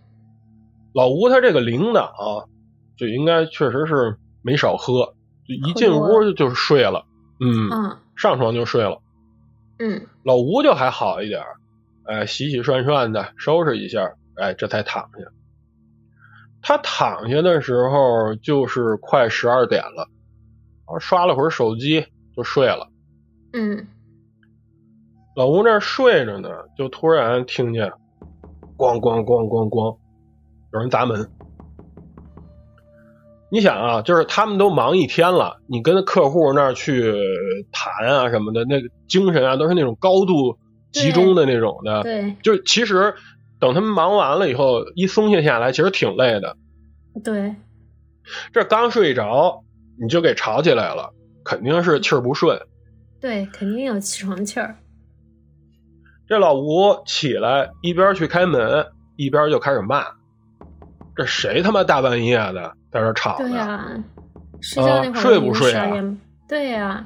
[0.94, 2.50] 老吴他这个领导
[2.98, 5.14] 就应该确实是没少喝，
[5.48, 7.06] 就一进屋就睡了，
[7.40, 9.02] 嗯，上床就睡了，
[9.80, 11.44] 嗯，老吴就还好一点，
[12.04, 15.32] 哎，洗洗涮涮的收拾一下，哎，这才躺下。
[16.62, 20.10] 他躺下的时候就是快十二点了，
[21.00, 22.06] 刷了会儿手机
[22.36, 22.90] 就睡了，
[23.54, 23.88] 嗯，
[25.36, 27.92] 老吴那睡着呢，就突然听见
[28.78, 29.98] 咣咣咣咣咣。
[30.74, 31.30] 有人砸门，
[33.50, 37.14] 你想啊，就是他们都忙一天了，你跟客户那儿去
[37.72, 40.58] 谈啊什么的，那个精神啊都是那种高度
[40.92, 42.04] 集中的那种的。
[42.04, 43.14] 对，就是其实
[43.60, 46.56] 等他们忙完了以后，一松懈下来，其实挺累的。
[47.22, 47.56] 对，
[48.54, 49.64] 这刚睡着，
[50.02, 51.14] 你就给吵起来了，
[51.44, 52.58] 肯定是气儿不顺。
[53.20, 54.78] 对，肯定有起床气儿。
[56.32, 60.06] 这老吴起来，一边去开门，一边就开始骂。
[61.14, 63.50] 这谁他妈大半夜的在这吵呢？
[63.50, 63.86] 对呀，
[64.62, 65.92] 睡觉那会儿睡不睡啊？
[66.48, 67.06] 对呀。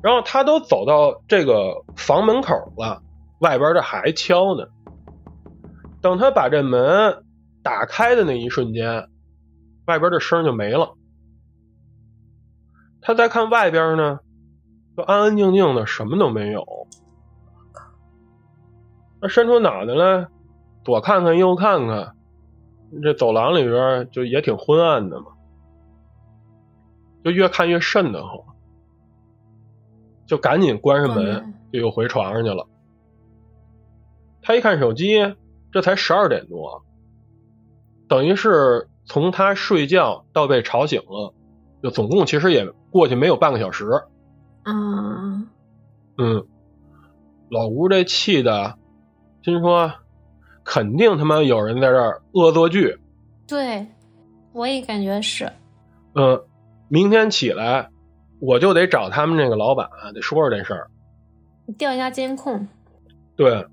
[0.00, 3.02] 然后他都走到这个房门口了，
[3.40, 4.64] 外边这还敲呢。
[6.00, 7.24] 等他把这门
[7.64, 9.08] 打开的那一瞬间，
[9.86, 10.94] 外边这声就没了。
[13.02, 14.20] 他再看外边呢，
[14.96, 16.64] 就安安静静的，什么都没有。
[19.20, 20.28] 他伸出脑袋来，
[20.84, 22.14] 左看看右看看。
[23.02, 25.26] 这走廊里边就也挺昏暗的嘛，
[27.22, 28.44] 就越看越瘆得慌，
[30.26, 32.66] 就赶紧关上门，就又回床上去了。
[34.42, 35.36] 他一看手机，
[35.70, 36.82] 这才十二点多，
[38.08, 41.32] 等于是从他睡觉到被吵醒了，
[41.84, 43.88] 就总共其实也过去没有半个小时。
[44.64, 45.46] 嗯，
[46.18, 46.44] 嗯，
[47.50, 48.76] 老吴这气的，
[49.42, 49.92] 心说。
[50.62, 52.96] 肯定他妈有人在这儿恶作剧，
[53.48, 53.84] 对，
[54.52, 55.50] 我也感觉是。
[56.14, 56.40] 嗯，
[56.86, 57.90] 明天起来
[58.38, 60.90] 我就得找他们那个老板，得说说这事儿，
[61.76, 62.68] 调一下监控。
[63.34, 63.66] 对，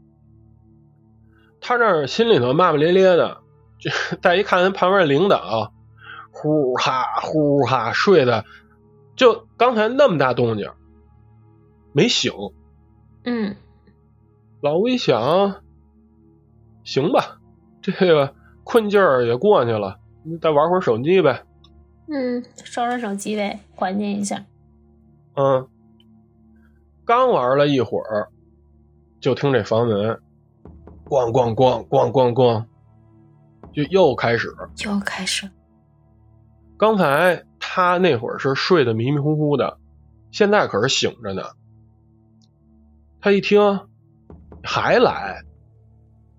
[1.61, 3.37] 他这心里头骂骂咧咧的，
[3.77, 5.71] 就再一看人旁边领导，
[6.31, 8.43] 呼哈呼哈睡的，
[9.15, 10.71] 就刚才那么大动静，
[11.91, 12.31] 没醒。
[13.25, 13.55] 嗯，
[14.61, 15.61] 老吴一想。
[16.83, 17.39] 行吧，
[17.81, 21.43] 这个困劲儿也过去了，你再玩会儿手机呗。
[22.07, 24.45] 嗯，刷刷手机呗，缓解一下。
[25.35, 25.67] 嗯，
[27.03, 28.29] 刚玩了一会儿，
[29.19, 30.17] 就听这房门
[31.05, 32.65] 咣咣咣咣咣咣，
[33.73, 35.49] 就又开始，又开始。
[36.77, 39.77] 刚才他那会儿是睡得迷迷糊糊的，
[40.31, 41.43] 现在可是醒着呢。
[43.19, 43.59] 他一听
[44.67, 45.41] 还来。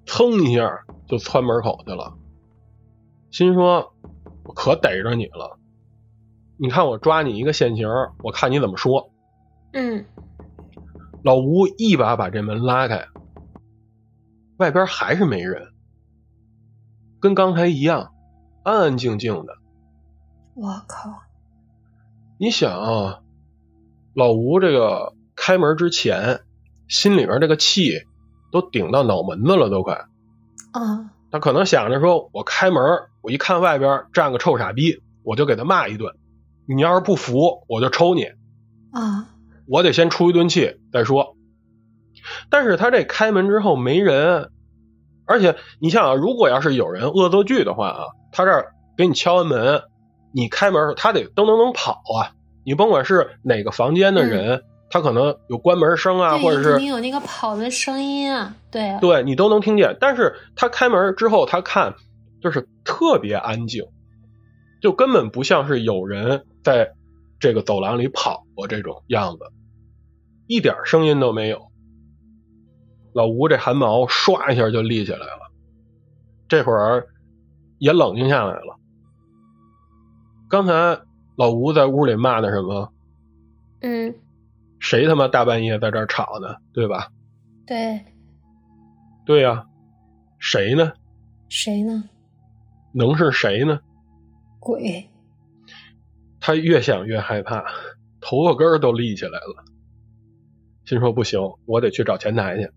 [0.06, 2.16] 噌一下就窜门口去了，
[3.30, 3.92] 心说
[4.44, 5.58] ：“我可逮着你了！
[6.56, 7.86] 你看我抓你一个现行，
[8.22, 9.10] 我看你怎么说。”
[9.74, 10.06] 嗯，
[11.22, 13.06] 老吴一把把这门拉开，
[14.56, 15.74] 外边还是没人，
[17.20, 18.14] 跟刚才一样，
[18.62, 19.58] 安安静静的。
[20.54, 21.20] 我靠！
[22.38, 23.20] 你想啊，
[24.14, 26.40] 老吴这个开门之前，
[26.88, 28.06] 心里边这个气。
[28.50, 29.94] 都顶到脑门子了，都快
[30.72, 31.10] 啊！
[31.30, 32.82] 他可能想着说：“我开门，
[33.20, 36.14] 我一看外边站个臭傻逼，我就给他骂一顿。
[36.66, 38.24] 你要是不服，我就抽你
[38.92, 39.28] 啊！
[39.66, 41.36] 我得先出一顿气再说。”
[42.50, 44.50] 但是他这开门之后没人，
[45.26, 49.82] 而且你想啊，如果要是有人恶作剧的话啊，他这儿给你敲完门，
[50.32, 52.32] 你开门他得噔噔噔跑啊！
[52.64, 54.62] 你甭管是哪个房间的人。
[54.90, 59.96] 他可能有关门声啊，或者是你有那个跑的声音啊，对，对你都能听见。
[60.00, 61.94] 但是他开门之后，他看
[62.40, 63.84] 就是特别安静，
[64.80, 66.92] 就根本不像是有人在
[67.38, 69.40] 这个走廊里跑过这种样子，
[70.46, 71.68] 一点声音都没有。
[73.12, 75.50] 老吴这汗毛唰一下就立起来了，
[76.48, 77.08] 这会儿
[77.78, 78.78] 也冷静下来了。
[80.48, 81.00] 刚才
[81.36, 82.92] 老吴在屋里骂的什么？
[83.80, 84.14] 嗯，
[84.80, 86.56] 谁他妈大半夜在这儿吵呢？
[86.72, 87.08] 对吧？
[87.66, 88.04] 对，
[89.24, 89.66] 对呀、
[90.38, 90.92] 谁呢？
[91.48, 92.04] 谁呢？
[92.92, 93.80] 能是谁呢？
[94.60, 95.08] 鬼。
[96.40, 97.64] 他越想越害怕，
[98.20, 99.64] 头发根儿都立起来了，
[100.84, 102.70] 心说不行，我得去找前台去。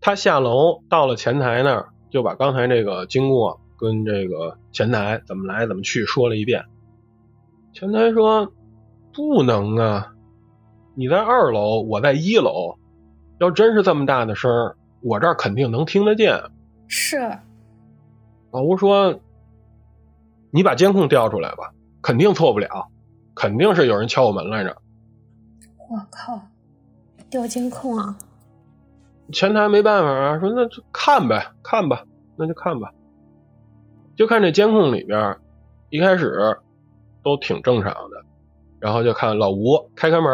[0.00, 6.64] 他下楼到了前台那儿，就把刚才这个经过跟这个前台怎么来怎么去说了一遍。
[7.72, 8.52] 前台说
[9.12, 10.13] ：“不能啊，
[10.94, 12.76] 你在二楼，我在一楼，
[13.38, 16.40] 要真是这么大的声儿，我这儿肯定能听得见。”
[16.86, 17.18] 是，
[18.52, 19.18] 老吴说
[20.52, 22.88] ：“你把监控调出来吧，肯定错不了，
[23.34, 24.76] 肯定是有人敲我门来着。
[25.88, 26.40] 我靠，
[27.30, 28.16] 调监控啊！”
[29.32, 32.04] 前台没办法啊，说那就看呗，看吧，
[32.36, 32.92] 那就看吧。
[34.16, 35.36] 就看这监控里边，
[35.90, 36.32] 一开始
[37.24, 38.24] 都挺正常的，
[38.78, 40.30] 然后就看老吴开开门，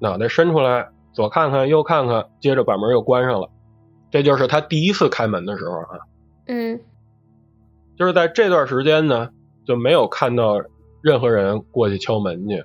[0.00, 3.50] 脑袋伸出来，左看看右看看，接着把门又关上了。
[4.10, 6.00] 这就是他第一次开门的时候啊。
[6.46, 6.80] 嗯，
[7.96, 9.30] 就是在这段时间呢，
[9.64, 10.60] 就没有看到
[11.00, 12.64] 任何人过去敲门去。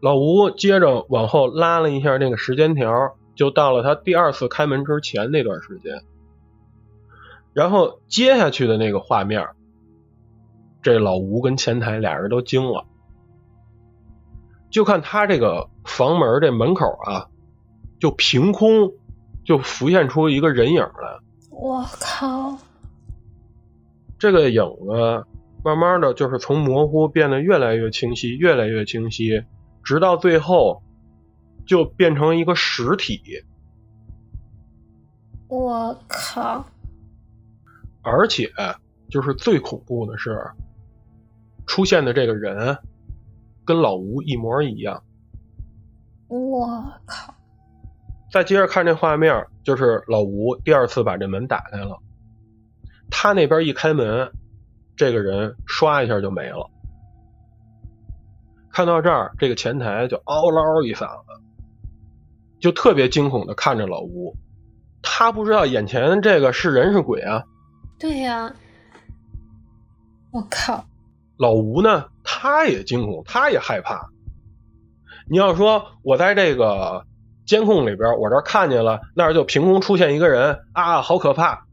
[0.00, 6.02] 老吴接着往后拉了一下那个时间条，就到了他第二次开门之前那段时间。
[7.54, 9.48] 然后接下去的那个画面，
[10.82, 12.84] 这老吴跟前台俩人都惊了，
[14.76, 17.30] 就看他这个房门这门口啊，
[17.98, 18.92] 就凭空
[19.42, 21.18] 就浮现出一个人影来。
[21.48, 22.58] 我靠，
[24.18, 25.24] 这个影子
[25.64, 29.42] 慢慢的就是从模糊变得越来越清晰，越来越清晰，
[29.82, 30.82] 直到最后
[31.66, 33.22] 就变成一个实体，
[35.48, 36.66] 我靠，
[38.02, 38.52] 而且
[39.08, 40.38] 就是最恐怖的是，
[41.66, 42.76] 出现的这个人
[43.66, 45.02] 跟老吴一模一样。
[46.28, 46.66] 我
[47.04, 47.34] 靠，
[48.32, 51.98] 再接着看这画面，就是老吴第二次把这门打开了，
[53.10, 54.32] 他那边一开门，
[54.96, 56.70] 这个人唰一下就没了。
[58.70, 61.42] 看到这儿，这个前台就嗷唠一嗓子，
[62.60, 64.36] 就特别惊恐的看着老吴，
[65.02, 67.44] 他不知道眼前这个是人是鬼啊。
[67.98, 68.52] 对呀、
[70.30, 70.84] 我靠，
[71.38, 74.10] 老吴呢，他也惊恐，他也害怕。
[75.30, 77.04] 你要说我在这个
[77.46, 81.64] 监控里边，我这看见了，那儿就凭空出现一个人啊，好可怕。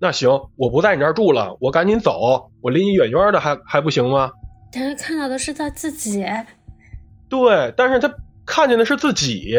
[0.00, 4.32] 那行，我不在你这儿住了，我赶紧走，我离你远远的还还不行吗？
[4.72, 6.24] 但是看到的是他自己，
[7.28, 8.12] 对，但是他
[8.44, 9.56] 看见的是自己，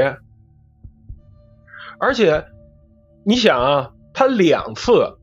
[1.99, 2.45] 而且
[3.23, 5.17] 你想啊，他两次，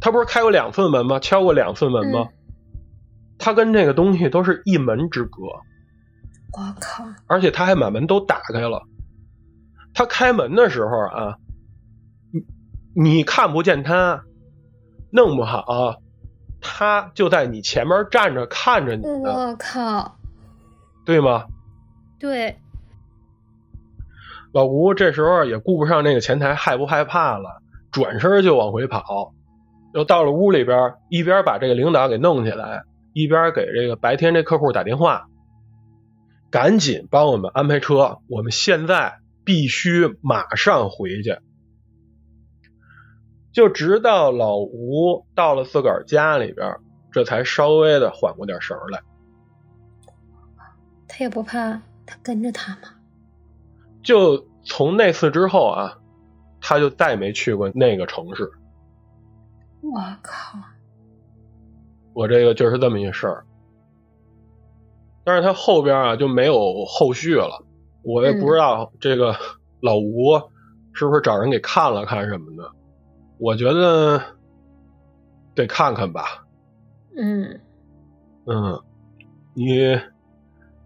[0.00, 1.20] 他不是开过两次门吗？
[1.20, 2.28] 敲过两次门吗？
[3.38, 8.82] 他跟这个东西都是一门之隔，我靠，而且他还把门都打开了。
[9.94, 11.38] 他开门的时候啊，
[12.32, 12.44] 你
[13.02, 14.22] 你看不见他，
[15.10, 16.00] 弄不好
[16.60, 20.16] 他就在你前面站着看着你呢，我靠，
[21.04, 21.46] 对吗？
[22.18, 22.58] 对，
[24.52, 29.32] 老吴这时候也顾不上那个前台害不害怕了，转身就往回跑，
[29.94, 32.82] 又到了屋里边，一边把这个领导给弄起来，
[33.18, 35.26] 一边给这个白天这客户打电话，
[36.50, 41.36] 赶紧帮我们安排车，我们现在必须马上回去。
[43.50, 46.76] 就直到老吴到了自个儿家里边，
[47.10, 49.02] 这才稍微的缓过点神儿来。
[51.08, 52.82] 他也不怕他跟着他吗？
[54.00, 55.98] 就从那次之后啊，
[56.60, 58.48] 他就再没去过那个城市。
[59.82, 60.58] 我靠，
[62.18, 63.44] 我这个就是这么一事儿，
[65.24, 67.64] 但是他后边啊就没有后续了，
[68.02, 69.36] 我也不知道这个
[69.80, 70.36] 老吴
[70.92, 72.68] 是不是找人给看了看什么的，
[73.38, 74.20] 我觉得
[75.54, 76.44] 得看看吧，
[77.16, 77.60] 嗯，
[78.46, 78.82] 嗯，
[79.54, 79.96] 你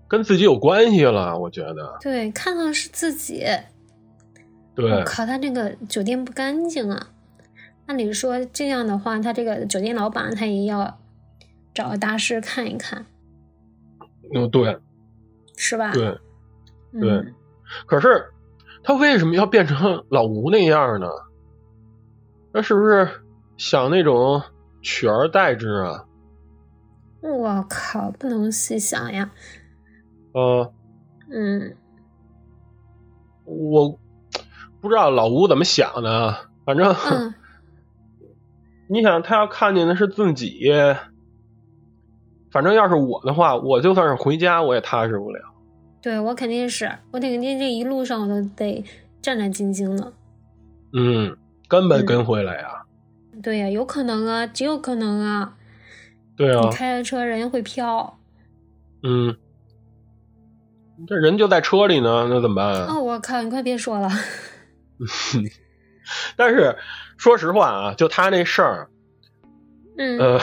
[0.07, 3.47] 跟自己有关系了，我觉得，对，看到是自己。
[4.75, 7.09] 对我，靠，他这个酒店不干净啊！
[7.87, 10.99] 按理说这样的话，他这个酒店老板他也要
[11.75, 13.05] 找个大师看一看，
[14.35, 14.79] 嗯，对，
[15.57, 15.93] 是吧？
[15.93, 16.07] 对，
[16.93, 17.35] 嗯对
[17.87, 18.27] 可是
[18.83, 21.07] 他为什么要变成老吴那样呢？
[22.53, 23.09] 那是不是
[23.57, 24.43] 想那种
[24.83, 26.05] 取而代之啊？
[27.23, 29.31] 我靠，不能细想呀。
[30.33, 30.73] 呃，
[31.31, 31.77] 嗯
[33.45, 33.99] 我
[34.81, 37.35] 不知道老吴怎么想的，反正、嗯，
[38.91, 40.61] 你想他要看见的是自己，
[42.53, 45.41] 反正要是我的话，我就算是回家我也踏实不了。
[46.01, 48.85] 对我肯定是，我肯定这一路上我都得
[49.23, 50.13] 战战兢兢的。
[50.93, 51.37] 嗯，
[51.69, 52.83] 根本嗯跟回来呀、
[53.43, 55.57] 对呀、有可能啊，极有可能啊。
[56.37, 58.19] 对啊你，开着车人家会飘。
[59.03, 59.37] 嗯，
[61.07, 62.87] 这人就在车里呢，那怎么办啊？
[62.91, 64.11] 哦，我靠，你快别说了。
[66.37, 66.77] 但是
[67.17, 68.91] 说实话啊，就他那事儿，
[69.97, 70.41] 嗯，呃，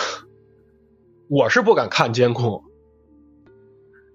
[1.29, 2.63] 我是不敢看监控。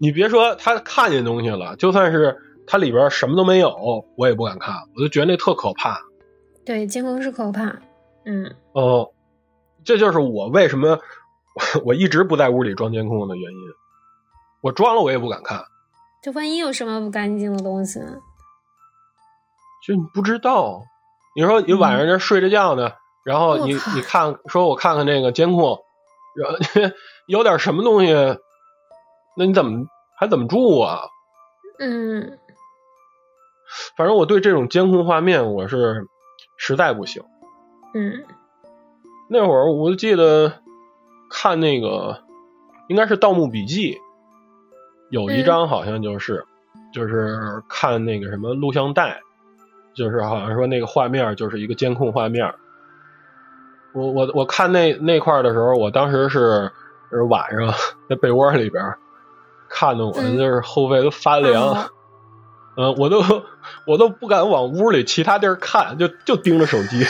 [0.01, 2.37] 你别说他看见东西了，就算是
[2.67, 6.01] 他里边什么都没有，我也不敢看，我就觉得那特可怕。
[6.67, 7.77] 对，监控是可怕。
[8.27, 9.12] 嗯哦，
[9.85, 10.99] 这就是我为什么
[11.85, 13.59] 我一直不在屋里装监控的原因。
[14.61, 15.65] 我装了，我也不敢看，
[16.23, 18.17] 就万一有什么不干净的东西呢？
[19.87, 20.83] 就你不知道。
[21.37, 22.93] 你说你晚上这睡着觉呢，
[23.25, 25.79] 然后你你看，说我看看那个监控，
[27.26, 28.12] 有点什么东西，
[29.37, 29.87] 那你怎么
[30.18, 31.01] 还怎么住啊？
[31.78, 32.39] 嗯
[33.97, 36.07] 反正我对这种监控画面我是
[36.57, 37.22] 实在不行。
[37.95, 38.24] 嗯
[39.28, 40.61] 那会儿我记得
[41.30, 42.22] 看那个
[42.89, 43.95] 应该是《盗墓笔记》，
[45.11, 46.45] 有一章好像就是、
[46.93, 49.20] 就是看那个什么录像带，
[49.95, 52.55] 就是好像说那个画面就是一个监控画面。
[53.95, 56.70] 我我我看那那块儿的时候，我当时是
[57.11, 57.72] 是晚上
[58.09, 58.95] 在被窝里边
[59.68, 61.62] 看的，我嗯就是后背都发凉。
[61.62, 61.90] 哦
[62.76, 63.22] 嗯，我都
[63.86, 67.07] 我都不敢往屋里其他地儿看，就就盯着手机。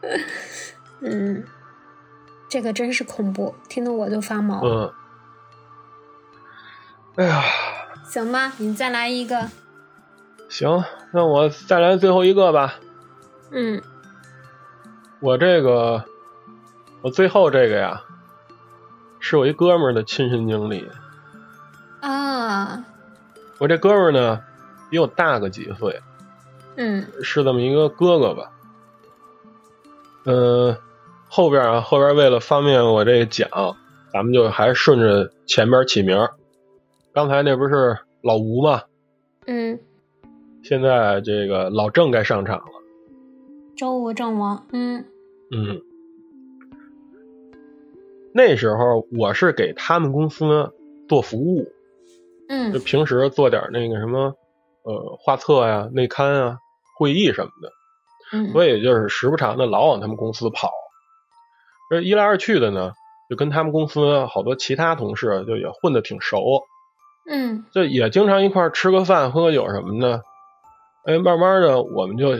[1.00, 1.42] 嗯，
[2.46, 4.60] 这个真是恐怖，听得我就发毛。
[4.62, 4.92] 嗯，
[7.16, 7.42] 哎呀，
[8.04, 9.48] 行吧，你再来一个。
[10.50, 12.74] 行，那我再来最后一个吧。
[13.50, 13.80] 嗯
[15.26, 16.04] 我这个，
[17.02, 18.00] 我最后这个呀，
[19.18, 20.88] 是我一哥们儿的亲身经历。
[22.00, 22.84] 啊，
[23.58, 24.40] 我这哥们儿呢，
[24.88, 26.00] 比我大个几岁，
[26.76, 28.52] 嗯是这么一个哥哥吧。
[30.26, 30.76] 嗯、
[31.28, 33.48] 后边啊，后边为了方便我这个讲，
[34.12, 36.28] 咱们就还顺着前边起名。
[37.12, 38.82] 刚才那不是老吴吗？
[39.48, 39.80] 嗯，
[40.62, 42.72] 现在这个老郑该上场了。
[43.76, 44.64] 周吴郑王。
[44.70, 45.04] 嗯
[45.50, 45.80] 嗯，
[48.32, 50.72] 那时候我是给他们公司
[51.08, 51.72] 做服务，
[52.48, 54.34] 嗯就嗯平时做点那个什么
[54.82, 56.58] 呃画册呀、内刊啊、
[56.98, 57.72] 会议什么的，
[58.32, 60.70] 嗯，所以就是时不常的老往他们公司跑。
[61.90, 62.92] 这一来二去的呢，
[63.30, 66.64] 就跟他们公司好多其他同事就也混的挺熟，
[67.30, 70.22] 嗯就也经常一块儿吃个饭、喝个酒什么的。
[71.04, 72.32] 哎，慢慢的我们就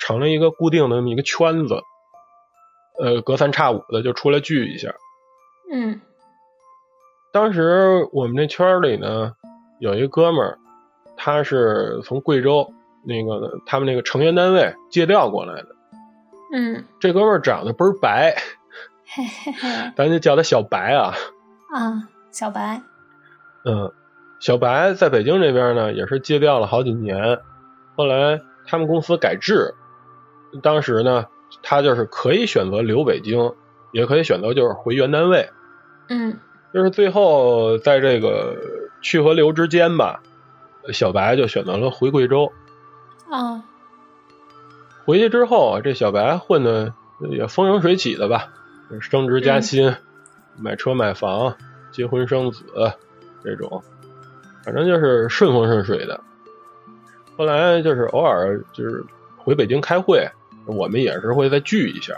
[0.00, 1.80] 成了一个固定的那么一个圈子，
[3.00, 4.94] 呃，隔三差五的就出来聚一下。
[5.72, 6.00] 嗯
[7.32, 9.34] 当时我们这圈里呢，
[9.78, 10.58] 有一哥们儿，
[11.16, 12.72] 他是从贵州
[13.06, 15.68] 那个他们那个成员单位借调过来的。
[16.52, 18.34] 嗯，这哥们儿长得倍儿白，
[19.06, 21.14] 嘿嘿嘿咱就叫他小白啊。
[21.72, 22.82] 啊，小白。
[23.64, 23.92] 嗯，
[24.40, 27.38] 小白在北京这边呢，也是借调了好几年。
[27.96, 29.74] 后来他们公司改制，
[30.64, 31.26] 当时呢，
[31.62, 33.52] 他就是可以选择留北京，
[33.92, 35.50] 也可以选择就是回原单位。
[36.08, 36.38] 嗯
[36.72, 38.56] 就是最后在这个
[39.02, 40.22] 去和留之间吧，
[40.92, 42.52] 小白就选择了回贵州。
[43.30, 43.64] 啊
[45.04, 46.94] 回去之后啊，这小白混的
[47.30, 48.52] 也风生水起的吧，
[49.00, 49.96] 升职加薪、
[50.56, 51.56] 买车买房、
[51.90, 52.64] 结婚生子
[53.42, 53.82] 这种，
[54.64, 56.20] 反正就是顺风顺水的。
[57.36, 59.04] 后来就是偶尔就是
[59.36, 60.28] 回北京开会，
[60.76, 62.14] 我们也是会再聚一下。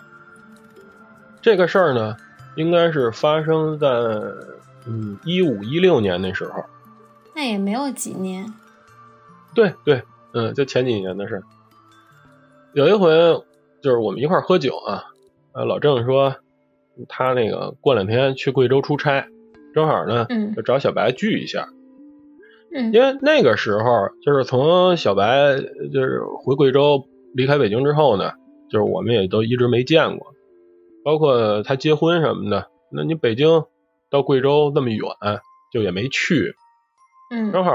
[1.41, 2.17] 这个事儿呢，
[2.57, 3.89] 应该是发生在
[4.87, 6.65] 嗯一五一六年那时候。
[7.35, 8.53] 那也没有几年。
[9.55, 10.03] 对对，
[10.35, 11.43] 嗯，就前几年的事儿。
[12.75, 13.11] 有一回
[13.83, 15.05] 就是我们一块儿喝酒啊，
[15.53, 16.37] 呃，老郑说
[17.09, 19.27] 他那个过两天去贵州出差，
[19.75, 21.69] 正好呢嗯就找小白聚一下，
[22.73, 25.59] 嗯因为那个时候就是从小白
[25.93, 28.33] 就是回贵州离开北京之后呢，
[28.73, 30.35] 就是我们也都一直没见过，
[31.05, 33.67] 包括他结婚什么的，那你北京
[34.11, 35.07] 到贵州那么远，
[35.71, 36.57] 就也没去，
[37.31, 37.73] 嗯正好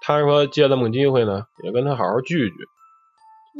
[0.00, 2.56] 他说借这么个机会呢，也跟他好好聚聚。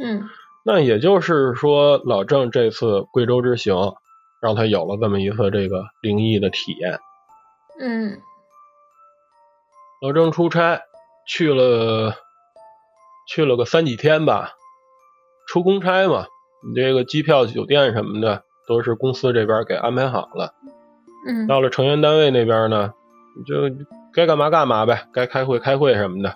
[0.01, 0.29] 嗯
[0.63, 3.95] 那也就是说，老郑这次贵州之行，
[4.41, 6.99] 让他有了这么一次这个灵异的体验。
[7.79, 8.21] 嗯
[10.01, 10.81] 老郑出差
[11.27, 12.15] 去了，
[13.27, 14.53] 去了个三几天吧，
[15.47, 16.27] 出公差嘛，
[16.67, 20.53] 你这个机票、酒店什么的都是公司这边给安排好了。
[21.27, 22.93] 嗯到了成员单位那边呢，
[23.37, 26.35] 你就该干嘛干嘛呗，该开会开会什么的。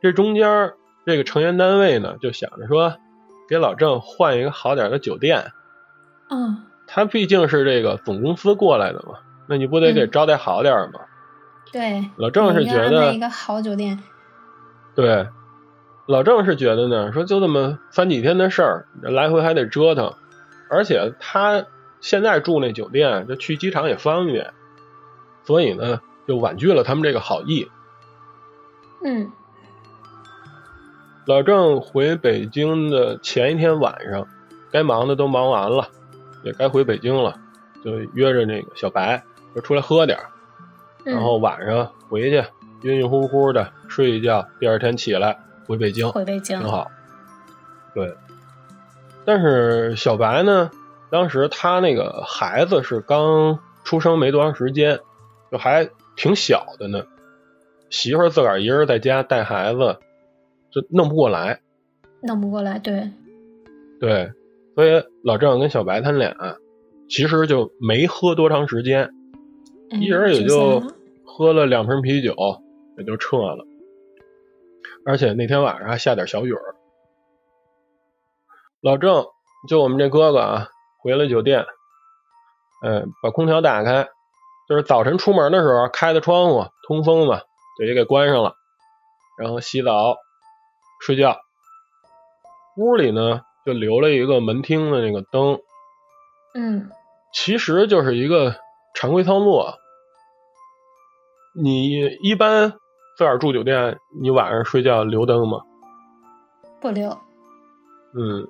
[0.00, 2.96] 这中间儿这个成员单位呢，就想着说，
[3.48, 5.52] 给老郑换一个好点的酒店。
[6.30, 11.00] 嗯他毕竟是这个总公司过来的嘛，那你不得给嗯招待好点儿吗？
[11.72, 13.98] 对，老郑是觉得一个好酒店，
[14.94, 15.26] 对，
[16.06, 20.14] 老郑是觉得呢，说就这么三几天的事儿，来回还得折腾，
[20.70, 21.66] 而且他
[22.00, 24.52] 现在住那酒店，就去机场也方便，
[25.44, 27.68] 所以呢，就婉拒了他们这个好意。
[29.04, 29.30] 嗯
[31.26, 34.28] 老郑回北京的前一天晚上，
[34.70, 35.88] 该忙的都忙完了，
[36.44, 37.34] 也该回北京了，
[37.84, 40.16] 就约着那个小白说出来喝点
[41.02, 42.44] 然后晚上回去
[42.82, 45.36] 晕晕乎乎的睡一觉，第二天起来
[45.66, 46.10] 回北京。
[46.10, 46.90] 回北京挺，好。
[47.94, 48.14] 对，
[49.24, 50.70] 但是小白呢，
[51.10, 55.00] 当时他那个孩子是刚出生没多长时间，
[55.50, 57.04] 就还挺小的呢。
[57.88, 59.98] 媳妇儿自个儿一人在家带孩子，
[60.70, 61.60] 就弄不过来。
[62.20, 63.10] 弄不过来，对，
[64.00, 64.32] 对，
[64.74, 66.34] 所以老郑跟小白他俩
[67.08, 69.08] 其实就没喝多长时间，
[69.90, 70.82] 嗯一人也就
[71.24, 72.34] 喝了两瓶啤酒，
[72.98, 73.64] 也就撤了。
[75.04, 76.76] 而且那天晚上还下点小雨儿。
[78.80, 79.26] 老郑，
[79.68, 80.68] 就我们这哥哥啊，
[81.00, 81.66] 回了酒店，
[82.84, 84.08] 嗯，把空调打开，
[84.68, 87.40] 就是早晨出门的时候开的窗户通风嘛，
[87.78, 88.54] 就也给关上了，
[89.38, 90.16] 然后洗澡、
[91.00, 91.40] 睡觉。
[92.76, 95.58] 屋里呢就留了一个门厅的那个灯，
[96.54, 96.90] 嗯
[97.32, 98.56] 其实就是一个
[98.94, 99.78] 常规操作。
[101.54, 102.78] 你一般
[103.16, 105.58] 自个儿住酒店，你晚上睡觉留灯吗？
[106.80, 107.08] 不留，
[108.14, 108.46] 嗯，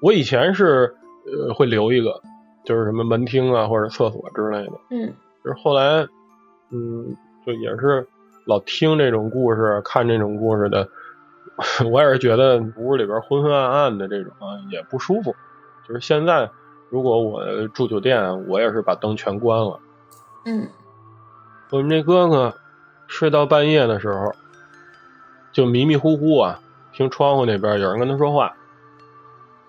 [0.00, 0.94] 我以前是
[1.26, 2.22] 呃会留一个，
[2.64, 4.72] 就是什么门厅啊或者厕所之类的。
[4.90, 5.12] 嗯
[5.42, 6.06] 就是后来，
[6.70, 8.06] 嗯，就也是
[8.46, 10.88] 老听这种故事，看这种故事的，
[11.90, 15.34] 我也是觉得屋里边昏昏暗暗的这种啊也不舒服。
[15.88, 16.48] 就是现在，
[16.90, 19.80] 如果我住酒店，我也是把灯全关了。
[20.44, 20.68] 嗯
[21.70, 22.54] 我们这哥哥
[23.10, 24.32] 睡到半夜的时候，
[25.52, 26.60] 就迷迷糊糊啊，
[26.92, 28.54] 听窗户那边有人跟他说话，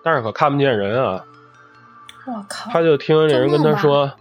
[0.04, 1.24] 但是可看不见人啊，
[2.24, 4.12] 我靠，他就听这人跟他说：“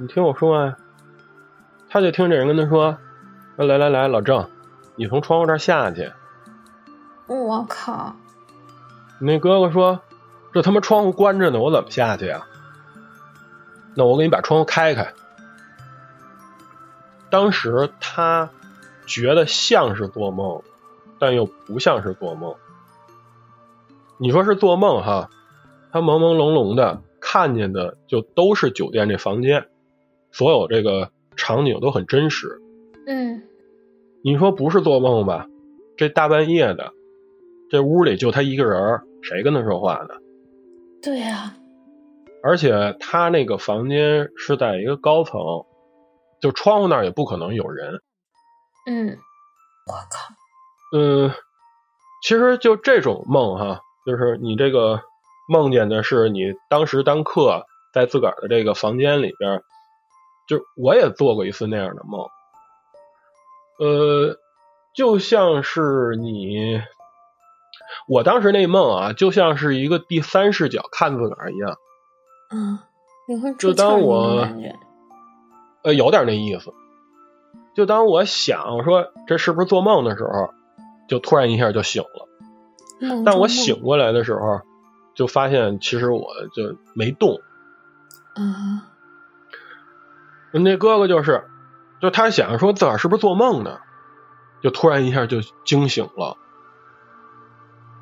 [0.00, 0.76] 你听我说啊。”
[1.92, 2.96] 他就听这人跟他说
[3.56, 4.48] ：“说来来来，老郑，
[4.96, 6.10] 你从窗户这儿下去。
[7.26, 8.16] 我靠，”
[9.20, 10.00] 你那哥哥说
[10.54, 12.46] ：“这他妈窗户关着呢，我怎么下去啊？”
[13.94, 15.12] 那我给你把窗户开开。
[17.30, 18.50] 当时他
[19.06, 20.62] 觉得像是做梦，
[21.18, 22.54] 但又不像是做梦。
[24.18, 25.30] 你说是做梦哈，
[25.92, 29.68] 他朦朦胧胧的看见的就都是酒店这房间，
[30.32, 32.60] 所有这个场景都很真实。
[33.06, 33.42] 嗯
[34.22, 35.46] 你说不是做梦吧？
[35.96, 36.92] 这大半夜的，
[37.70, 40.14] 这屋里就他一个人儿，谁跟他说话呢？
[41.02, 41.56] 对呀，
[42.42, 45.40] 而且他那个房间是在一个高层，
[46.40, 48.00] 就窗户那儿也不可能有人。
[48.86, 49.18] 嗯，
[49.86, 50.34] 我靠，
[50.96, 51.30] 嗯，
[52.22, 55.02] 其实就这种梦哈，就是你这个
[55.48, 59.62] 梦见的是你当时当客在自个儿的这个房间里边，
[60.48, 62.26] 就我也做过一次那样的梦。
[63.78, 64.36] 呃，
[64.94, 66.82] 就像是你，
[68.08, 71.76] 我当时那梦啊，就像是一个第三视角看自个儿一样，
[72.50, 72.78] 嗯，
[73.28, 74.74] 你会就当我感觉，
[75.82, 76.72] 呃，有点那意思。
[77.74, 80.52] 就当我想说这是不是做梦的时候，
[81.08, 82.28] 就突然一下就醒了。
[83.24, 84.60] 但我醒过来的时候，
[85.14, 87.40] 就发现其实我就没动。
[88.34, 88.90] 啊，
[90.52, 91.44] 那哥哥就是，
[92.00, 93.78] 就他想说自个儿是不是做梦呢，
[94.62, 96.36] 就突然一下就惊醒了。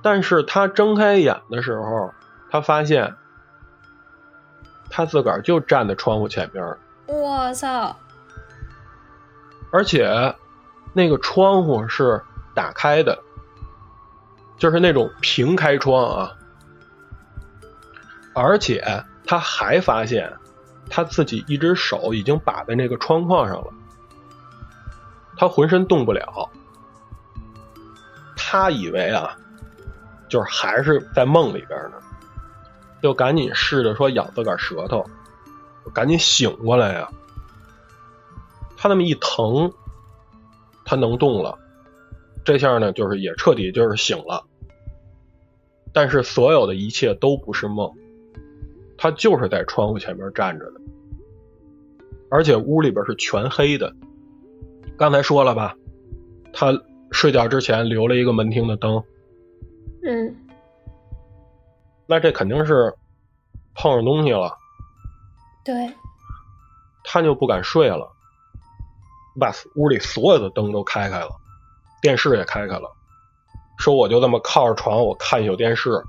[0.02, 2.12] 但是他睁开眼的时候，
[2.50, 3.14] 他发现
[4.90, 7.96] 他自个儿就站在窗户前边儿，我操，
[9.72, 10.36] 而且
[10.92, 12.22] 那个窗户是
[12.54, 13.18] 打开的，
[14.58, 16.34] 就是那种平开窗啊。
[18.34, 20.32] 而且他还发现
[20.90, 23.72] 他自己一只手已经把在那个窗框上了，
[25.36, 26.50] 他浑身动不了。
[28.36, 29.34] 他以为啊，
[30.28, 31.96] 就是还是在梦里边呢，
[33.02, 35.04] 就赶紧试着说咬自个儿舌头，
[35.90, 37.08] 赶紧醒过来呀、
[38.76, 39.72] 他那么一疼，
[40.84, 41.58] 他能动了，
[42.44, 44.44] 这下呢，就是也彻底就是醒了。
[45.92, 47.92] 但是所有的一切都不是梦，
[48.96, 50.80] 他就是在窗户前面站着的，
[52.30, 53.94] 而且屋里边是全黑的。
[54.98, 55.76] 刚才说了吧，
[56.52, 56.78] 他
[57.10, 59.02] 睡觉之前留了一个门厅的灯，
[60.02, 60.36] 嗯，
[62.06, 62.94] 那这肯定是
[63.74, 64.57] 碰上东西了，
[65.68, 65.94] 对，
[67.04, 68.10] 他就不敢睡了，
[69.38, 71.28] 把屋里所有的灯都开开了，
[72.00, 72.90] 电视也开开了，
[73.76, 76.02] 说我就这么靠着床，我看一宿电视，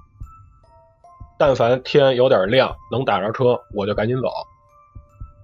[1.37, 4.29] 但凡天有点亮，能打着车，我就赶紧走。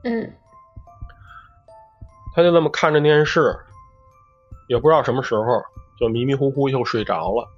[0.05, 0.34] 嗯
[2.34, 3.53] 他就这么看着电视，
[4.70, 5.43] 也不知道什么时候
[5.99, 7.49] 就迷迷糊糊又睡着了。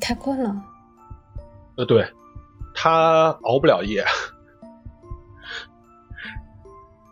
[0.00, 0.54] 太困了。
[1.76, 2.08] 呃，对，
[2.76, 4.04] 他熬不了夜。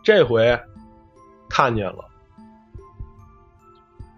[0.03, 0.59] 这回
[1.49, 2.03] 看见了，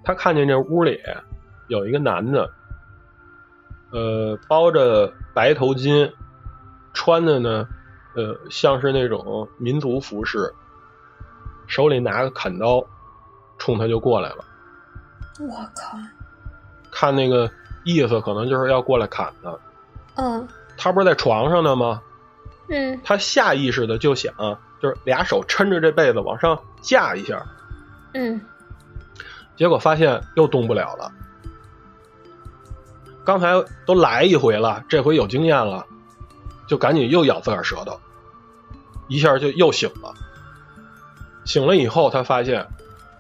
[0.03, 0.99] 他看见这屋里
[1.67, 2.49] 有一个男的，
[3.91, 6.11] 呃，包着白头巾，
[6.93, 7.67] 穿的呢，
[8.15, 10.53] 呃，像是那种民族服饰，
[11.67, 12.83] 手里拿个砍刀，
[13.59, 14.43] 冲他就过来了。
[15.39, 15.97] 我靠！
[16.91, 17.51] 看那个
[17.83, 19.55] 意思，可能就是要过来砍他。
[20.15, 22.01] 嗯他不是在床上呢吗？
[22.69, 24.33] 嗯他下意识的就想，
[24.85, 27.43] 就是俩手抻着这被子往上架一下，
[28.13, 28.39] 嗯
[29.55, 31.11] 结果发现又动不了了。
[33.23, 33.53] 刚才
[33.87, 35.87] 都来一回了，这回有经验了，
[36.67, 37.99] 就赶紧又咬自个儿舌头，
[39.07, 40.13] 一下就又醒了。
[41.45, 42.67] 醒了以后，他发现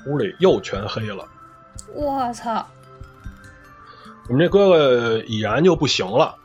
[0.05, 1.27] 屋里又全黑了。
[1.95, 2.63] 我操！
[4.27, 6.35] 我们这哥哥已然就不行了，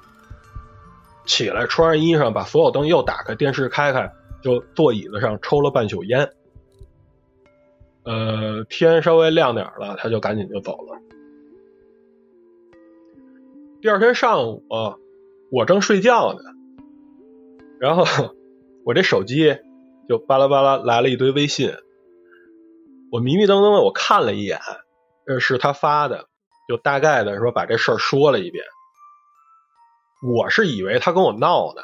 [1.26, 4.10] 起来穿上衣裳，把所有灯又打开，电视开开，
[4.42, 6.32] 就坐椅子上抽了半宿烟。
[8.04, 10.98] 呃，天稍微亮点了，他就赶紧就走了。
[13.82, 14.64] 第二天上午、
[15.50, 16.40] 我正睡觉呢，
[17.78, 18.04] 然后
[18.84, 19.58] 我这手机
[20.08, 21.74] 就巴拉巴拉来了一堆微信，
[23.10, 24.58] 我迷迷瞪瞪的我看了一眼，
[25.26, 26.26] 这是他发的。
[26.68, 28.64] 就大概的说把这事儿说了一遍，
[30.22, 31.82] 我是以为他跟我闹呢，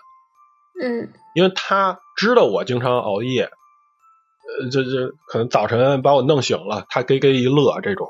[0.80, 8.08] 嗯因为他知道我经常熬夜，呃，这这可能早晨把我弄醒了，他给给一乐这种，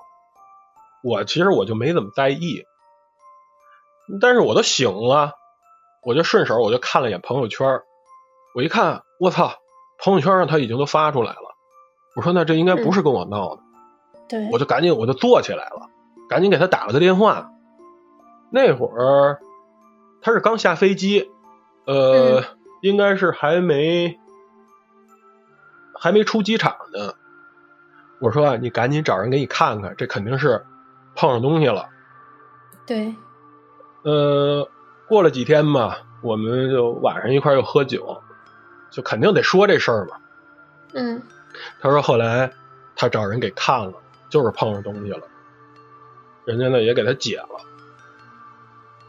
[1.02, 2.64] 我其实我就没怎么在意，
[4.20, 5.32] 但是我都醒了，
[6.02, 7.80] 我就顺手我就看了一眼朋友圈，
[8.54, 9.54] 我一看，我操，
[9.98, 11.57] 朋友圈上他已经都发出来了，
[12.14, 13.62] 我说那这应该不是跟我闹的，
[14.28, 15.90] 对，我就赶紧我就坐起来了。
[16.28, 17.52] 赶紧给他打了个电话。
[18.50, 19.38] 那会儿
[20.20, 21.30] 他是刚下飞机，
[21.84, 24.18] 呃，嗯应该是还没
[25.94, 27.14] 还没出机场呢。
[28.18, 30.64] 我说啊你赶紧找人给你看看，这肯定是
[31.14, 31.88] 碰上东西了。
[32.86, 33.14] 对，
[34.02, 34.68] 呃，
[35.08, 38.22] 过了几天吧，我们就晚上一块儿又喝酒，
[38.90, 40.16] 就肯定得说这事儿嘛。
[40.94, 41.22] 嗯
[41.80, 42.52] 他说后来
[42.94, 43.94] 他找人给看了，
[44.28, 45.22] 就是碰上东西了。
[46.44, 47.60] 人家呢也给他解了，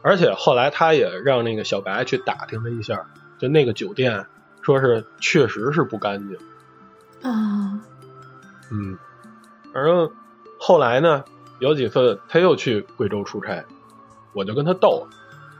[0.01, 3.05] 而且后来他也让那个小白去打听了一下，
[3.37, 4.25] 就那个酒店
[4.61, 6.37] 说是确实是不干净，
[7.21, 7.79] 啊，
[8.71, 8.97] 嗯，
[9.73, 10.11] 反正
[10.59, 11.23] 后来呢
[11.59, 13.63] 有几次他又去贵州出差，
[14.33, 15.07] 我就跟他斗，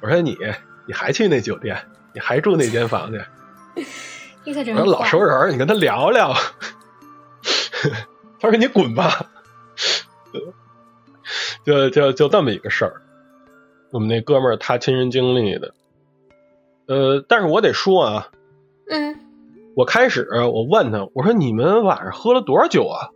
[0.01, 0.37] 我说你
[0.85, 1.77] 你还去那酒店，
[2.13, 3.23] 你还住那间房去，
[4.43, 6.33] 你可真我说老熟人，你跟他聊聊，
[8.39, 9.25] 他说你滚吧。
[11.65, 13.01] 就就就这么一个事儿，
[13.91, 15.73] 我们那哥们儿他亲身经历的，
[16.87, 18.29] 呃，但是我得说啊，
[18.89, 19.19] 嗯
[19.75, 23.11] 我开始我问他，我说你们晚上喝了多少酒啊？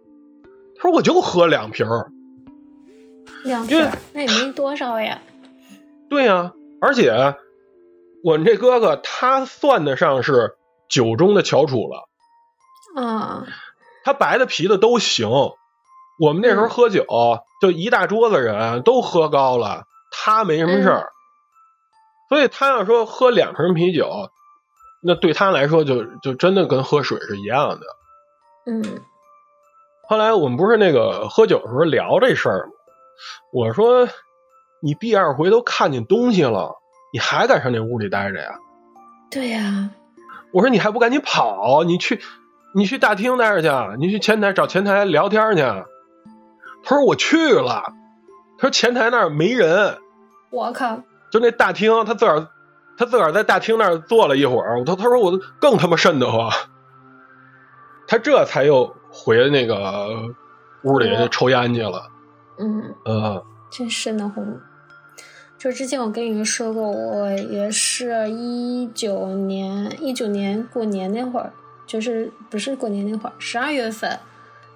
[0.76, 2.12] 他说我就喝两瓶儿。
[3.44, 5.20] 两瓶儿，那也没多少呀。
[6.10, 7.36] 对呀、而且
[8.24, 10.56] 我们这哥哥他算得上是
[10.90, 12.08] 酒中的翘楚了，
[13.02, 13.48] 啊，
[14.04, 15.30] 他白的啤的都行。
[16.20, 17.06] 我们那时候喝酒，
[17.62, 21.10] 就一大桌子人都喝高了，他没什么事儿。
[22.32, 24.10] 所以他要说喝两瓶啤酒，
[25.04, 27.82] 那对他来说就就真的跟喝水是一样的。
[28.68, 29.02] 嗯
[30.08, 32.72] 后来我们不是那个喝酒的时候聊这事儿吗？
[33.52, 34.08] 我说
[34.82, 36.78] 你第二回都看见东西了，
[37.12, 38.56] 你还敢上那屋里待着呀？
[39.30, 39.90] 对呀、
[40.54, 41.84] 我说你还不赶紧跑？
[41.84, 42.22] 你去
[42.74, 45.64] 你去大厅待着去，你去前台找前台聊天去。
[46.84, 47.92] 他说我去了，
[48.58, 49.98] 他说前台那儿没人，
[50.50, 51.02] 我靠，
[51.32, 52.48] 就那大厅，他自个儿
[52.98, 56.52] 他自个儿在大厅那儿坐了一会儿，他他说我更他妈瘆得慌，
[58.06, 60.34] 他这才又回那个
[60.84, 62.08] 屋里抽烟去了。
[62.60, 64.46] 嗯，呃，真瘆得慌。
[65.58, 71.54] 就之前我跟你们说过，我也是一九年一九年过年那会儿，
[71.86, 74.10] 就是不是过年那会儿，十二月份，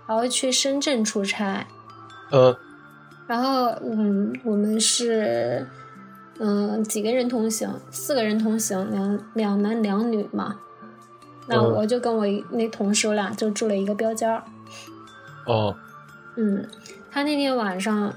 [0.08, 1.66] 然后去深圳出差。
[2.32, 2.56] 嗯，
[3.28, 5.68] 然后嗯，我们是
[6.40, 10.60] 嗯几个人同行，四个人同行，两两男两女嘛。
[11.48, 14.44] 那嗯我就跟我那同事，我俩就住了一个标间儿。
[15.46, 15.76] 哦，
[16.36, 16.68] 嗯，
[17.12, 18.14] 他那天晚上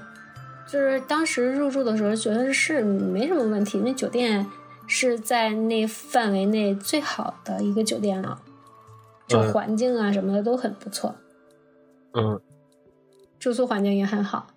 [0.67, 4.45] 就是当时入住的时候觉得是没什么问题，那酒店
[4.87, 8.41] 是在那范围内最好的一个酒店了，
[9.27, 11.15] 就嗯环境啊什么的都很不错，
[12.13, 12.41] 嗯
[13.39, 14.47] 住宿环境也很好。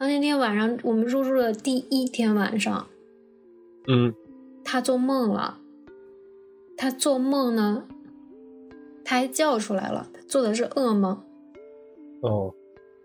[0.00, 2.86] 然后那天晚上我们入住的第一天晚上，
[3.86, 4.14] 嗯
[4.64, 5.58] 他做梦了，
[6.74, 7.84] 他做梦呢，
[9.04, 11.22] 他还叫出来了，他做的是噩梦。
[12.22, 12.54] 哦，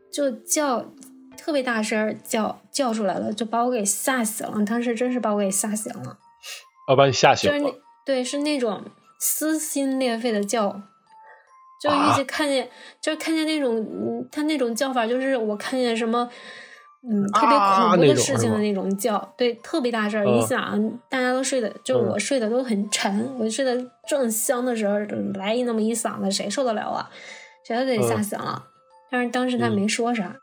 [0.10, 0.86] 就叫
[1.38, 4.64] 特别大声儿叫叫出来了，就把我给吓醒了。
[4.64, 6.18] 当时真是把我给吓醒了，
[6.88, 7.76] 要把你吓醒就是那了。
[8.06, 8.82] 对是那种
[9.20, 10.82] 撕心裂肺的叫，
[11.82, 12.70] 就一直看见，
[13.02, 16.30] 就是看见那种嗯，他那种叫法，就是我看见什么。
[17.08, 20.26] 嗯，特别啊恐怖的事情的那种叫，对，特别大事儿。
[20.26, 24.98] 嗯你想，大家都睡的，就嗯我睡的都很沉，我睡得正香的时候，
[25.36, 27.10] 来一那么一嗓子，谁受得了啊？
[27.64, 28.64] 谁都得吓嗯醒了。
[29.12, 30.36] 但是当时他嗯没说啥，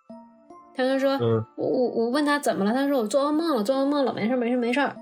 [0.75, 4.95] 他就说，嗯我我我问他怎么了，他说我做噩梦了，做噩梦了，没事儿没事儿没事儿，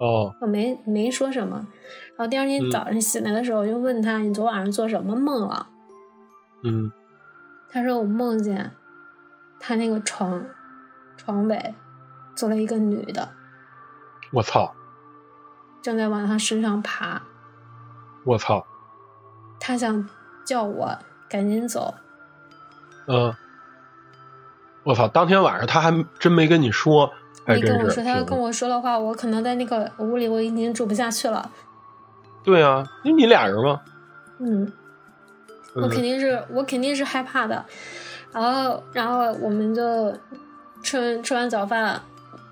[0.00, 1.64] 哦，我没没说什么。
[2.16, 5.68] 然后第二天嗯早上醒来的时候，我就问他，你昨晚上做什么梦了？
[6.64, 6.90] 嗯
[7.70, 8.72] 他说我梦见
[9.60, 10.44] 他那个床
[11.26, 11.74] 床尾
[12.34, 13.28] 坐了一个女的，
[14.32, 14.72] 我操，
[15.82, 17.20] 正在往他身上爬，
[18.24, 18.64] 我操，
[19.58, 20.08] 他想
[20.44, 20.96] 叫我
[21.28, 21.94] 赶紧走，
[23.08, 23.34] 嗯，
[24.84, 25.08] 我操！
[25.08, 27.12] 当天晚上他还真没跟你说，
[27.44, 27.72] 还真是。
[27.72, 31.50] 没跟我说，他要跟我说的话，我可能在那个屋里我已经住不下去了。
[32.44, 33.80] 对啊，因为你俩人嘛。
[34.38, 34.72] 嗯，
[35.74, 37.64] 我嗯肯定是我肯定是害怕的，
[38.32, 39.82] 然后然后我们就
[40.86, 42.00] 吃完吃完早饭，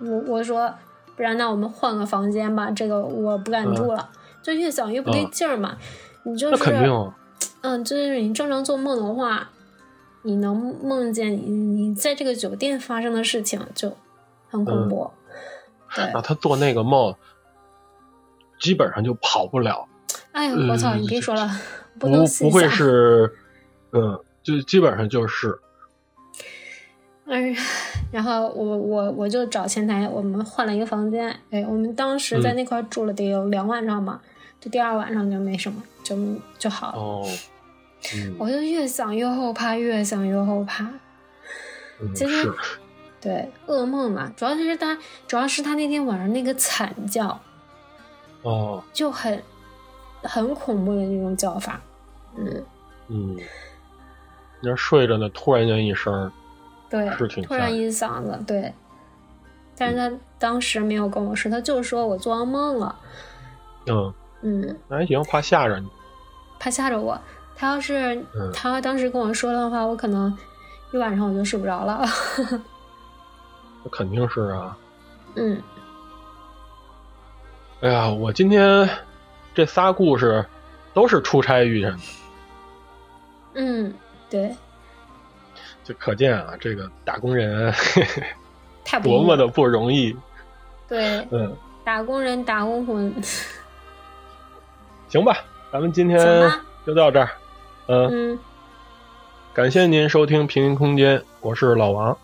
[0.01, 0.75] 我我说
[1.15, 4.11] 不然那我们换个房间吧，这个我不敢住了，
[4.43, 5.77] 就越想越不对嗯劲儿嘛。
[6.25, 7.15] 你就那是肯定啊。
[7.61, 9.49] 嗯，就是你正常做梦的话，
[10.23, 13.97] 你能梦见你你在这个酒店发生的事情就
[14.51, 15.09] 很恐怖。
[15.95, 17.15] 对，那他做那个梦，
[18.61, 19.87] 基本上就跑不了，
[20.33, 20.95] 哎呀，我操！
[20.97, 21.49] 嗯你别说了，
[22.01, 23.33] 不能不会是，
[23.93, 25.57] 嗯，就基本上就是，
[27.27, 27.57] 嗯，
[28.13, 31.29] 然后我我我就找前台，我们换了一个房间。
[31.51, 34.21] 哎，我们当时在嗯那块住了得有两晚上吧，
[34.61, 36.17] 就第二晚上就没什么，就
[36.59, 36.99] 就好了。
[36.99, 37.27] 哦，
[38.15, 40.85] 嗯，我就越想越后怕，越想越后怕。
[42.01, 42.53] 嗯其实是，
[43.21, 47.41] 对，噩梦嘛，主要是他，主要是他那天晚上那个惨叫，
[48.43, 49.43] 哦，就很
[50.23, 51.81] 很恐怖的那种叫法。
[52.37, 52.65] 嗯，
[53.09, 53.39] 嗯，
[54.61, 56.31] 那睡着呢，突然间一声，
[56.91, 58.73] 对是挺，突然一嗓子，对。
[59.77, 62.95] 但是他当时没有跟我说，他就说我做噩梦了。
[63.87, 65.89] 嗯，嗯，那还行，怕吓着你，
[66.59, 67.21] 怕吓着我。
[67.57, 70.37] 他要是、嗯他当时跟我说的话，我可能
[70.93, 72.05] 一晚上我就睡不着了。
[73.83, 74.77] 那肯定是啊。
[75.35, 75.61] 嗯，
[77.81, 78.89] 哎呀，我今天
[79.55, 80.45] 这仨故事
[80.93, 81.99] 都是出差遇见的，
[83.55, 83.95] 嗯，
[84.31, 84.55] 对，
[85.85, 87.73] 就可见啊，这个打工人
[88.85, 90.17] 太 多么的不容易。
[90.89, 93.15] 对，嗯，打工人打工魂，
[95.09, 95.37] 行吧，
[95.71, 96.19] 咱们今天
[96.87, 97.29] 就到这儿。
[97.87, 98.39] 嗯，嗯，
[99.53, 102.17] 感谢您收听平行空间，我是老王，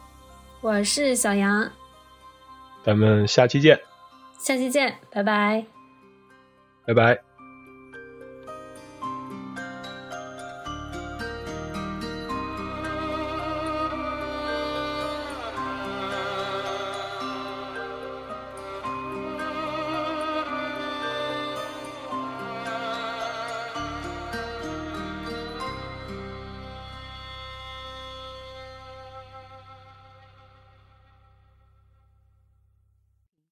[0.63, 1.71] 我是小杨，
[2.83, 3.79] 咱们下期见，
[4.39, 5.65] 下期见，拜拜。
[6.87, 7.30] 拜拜。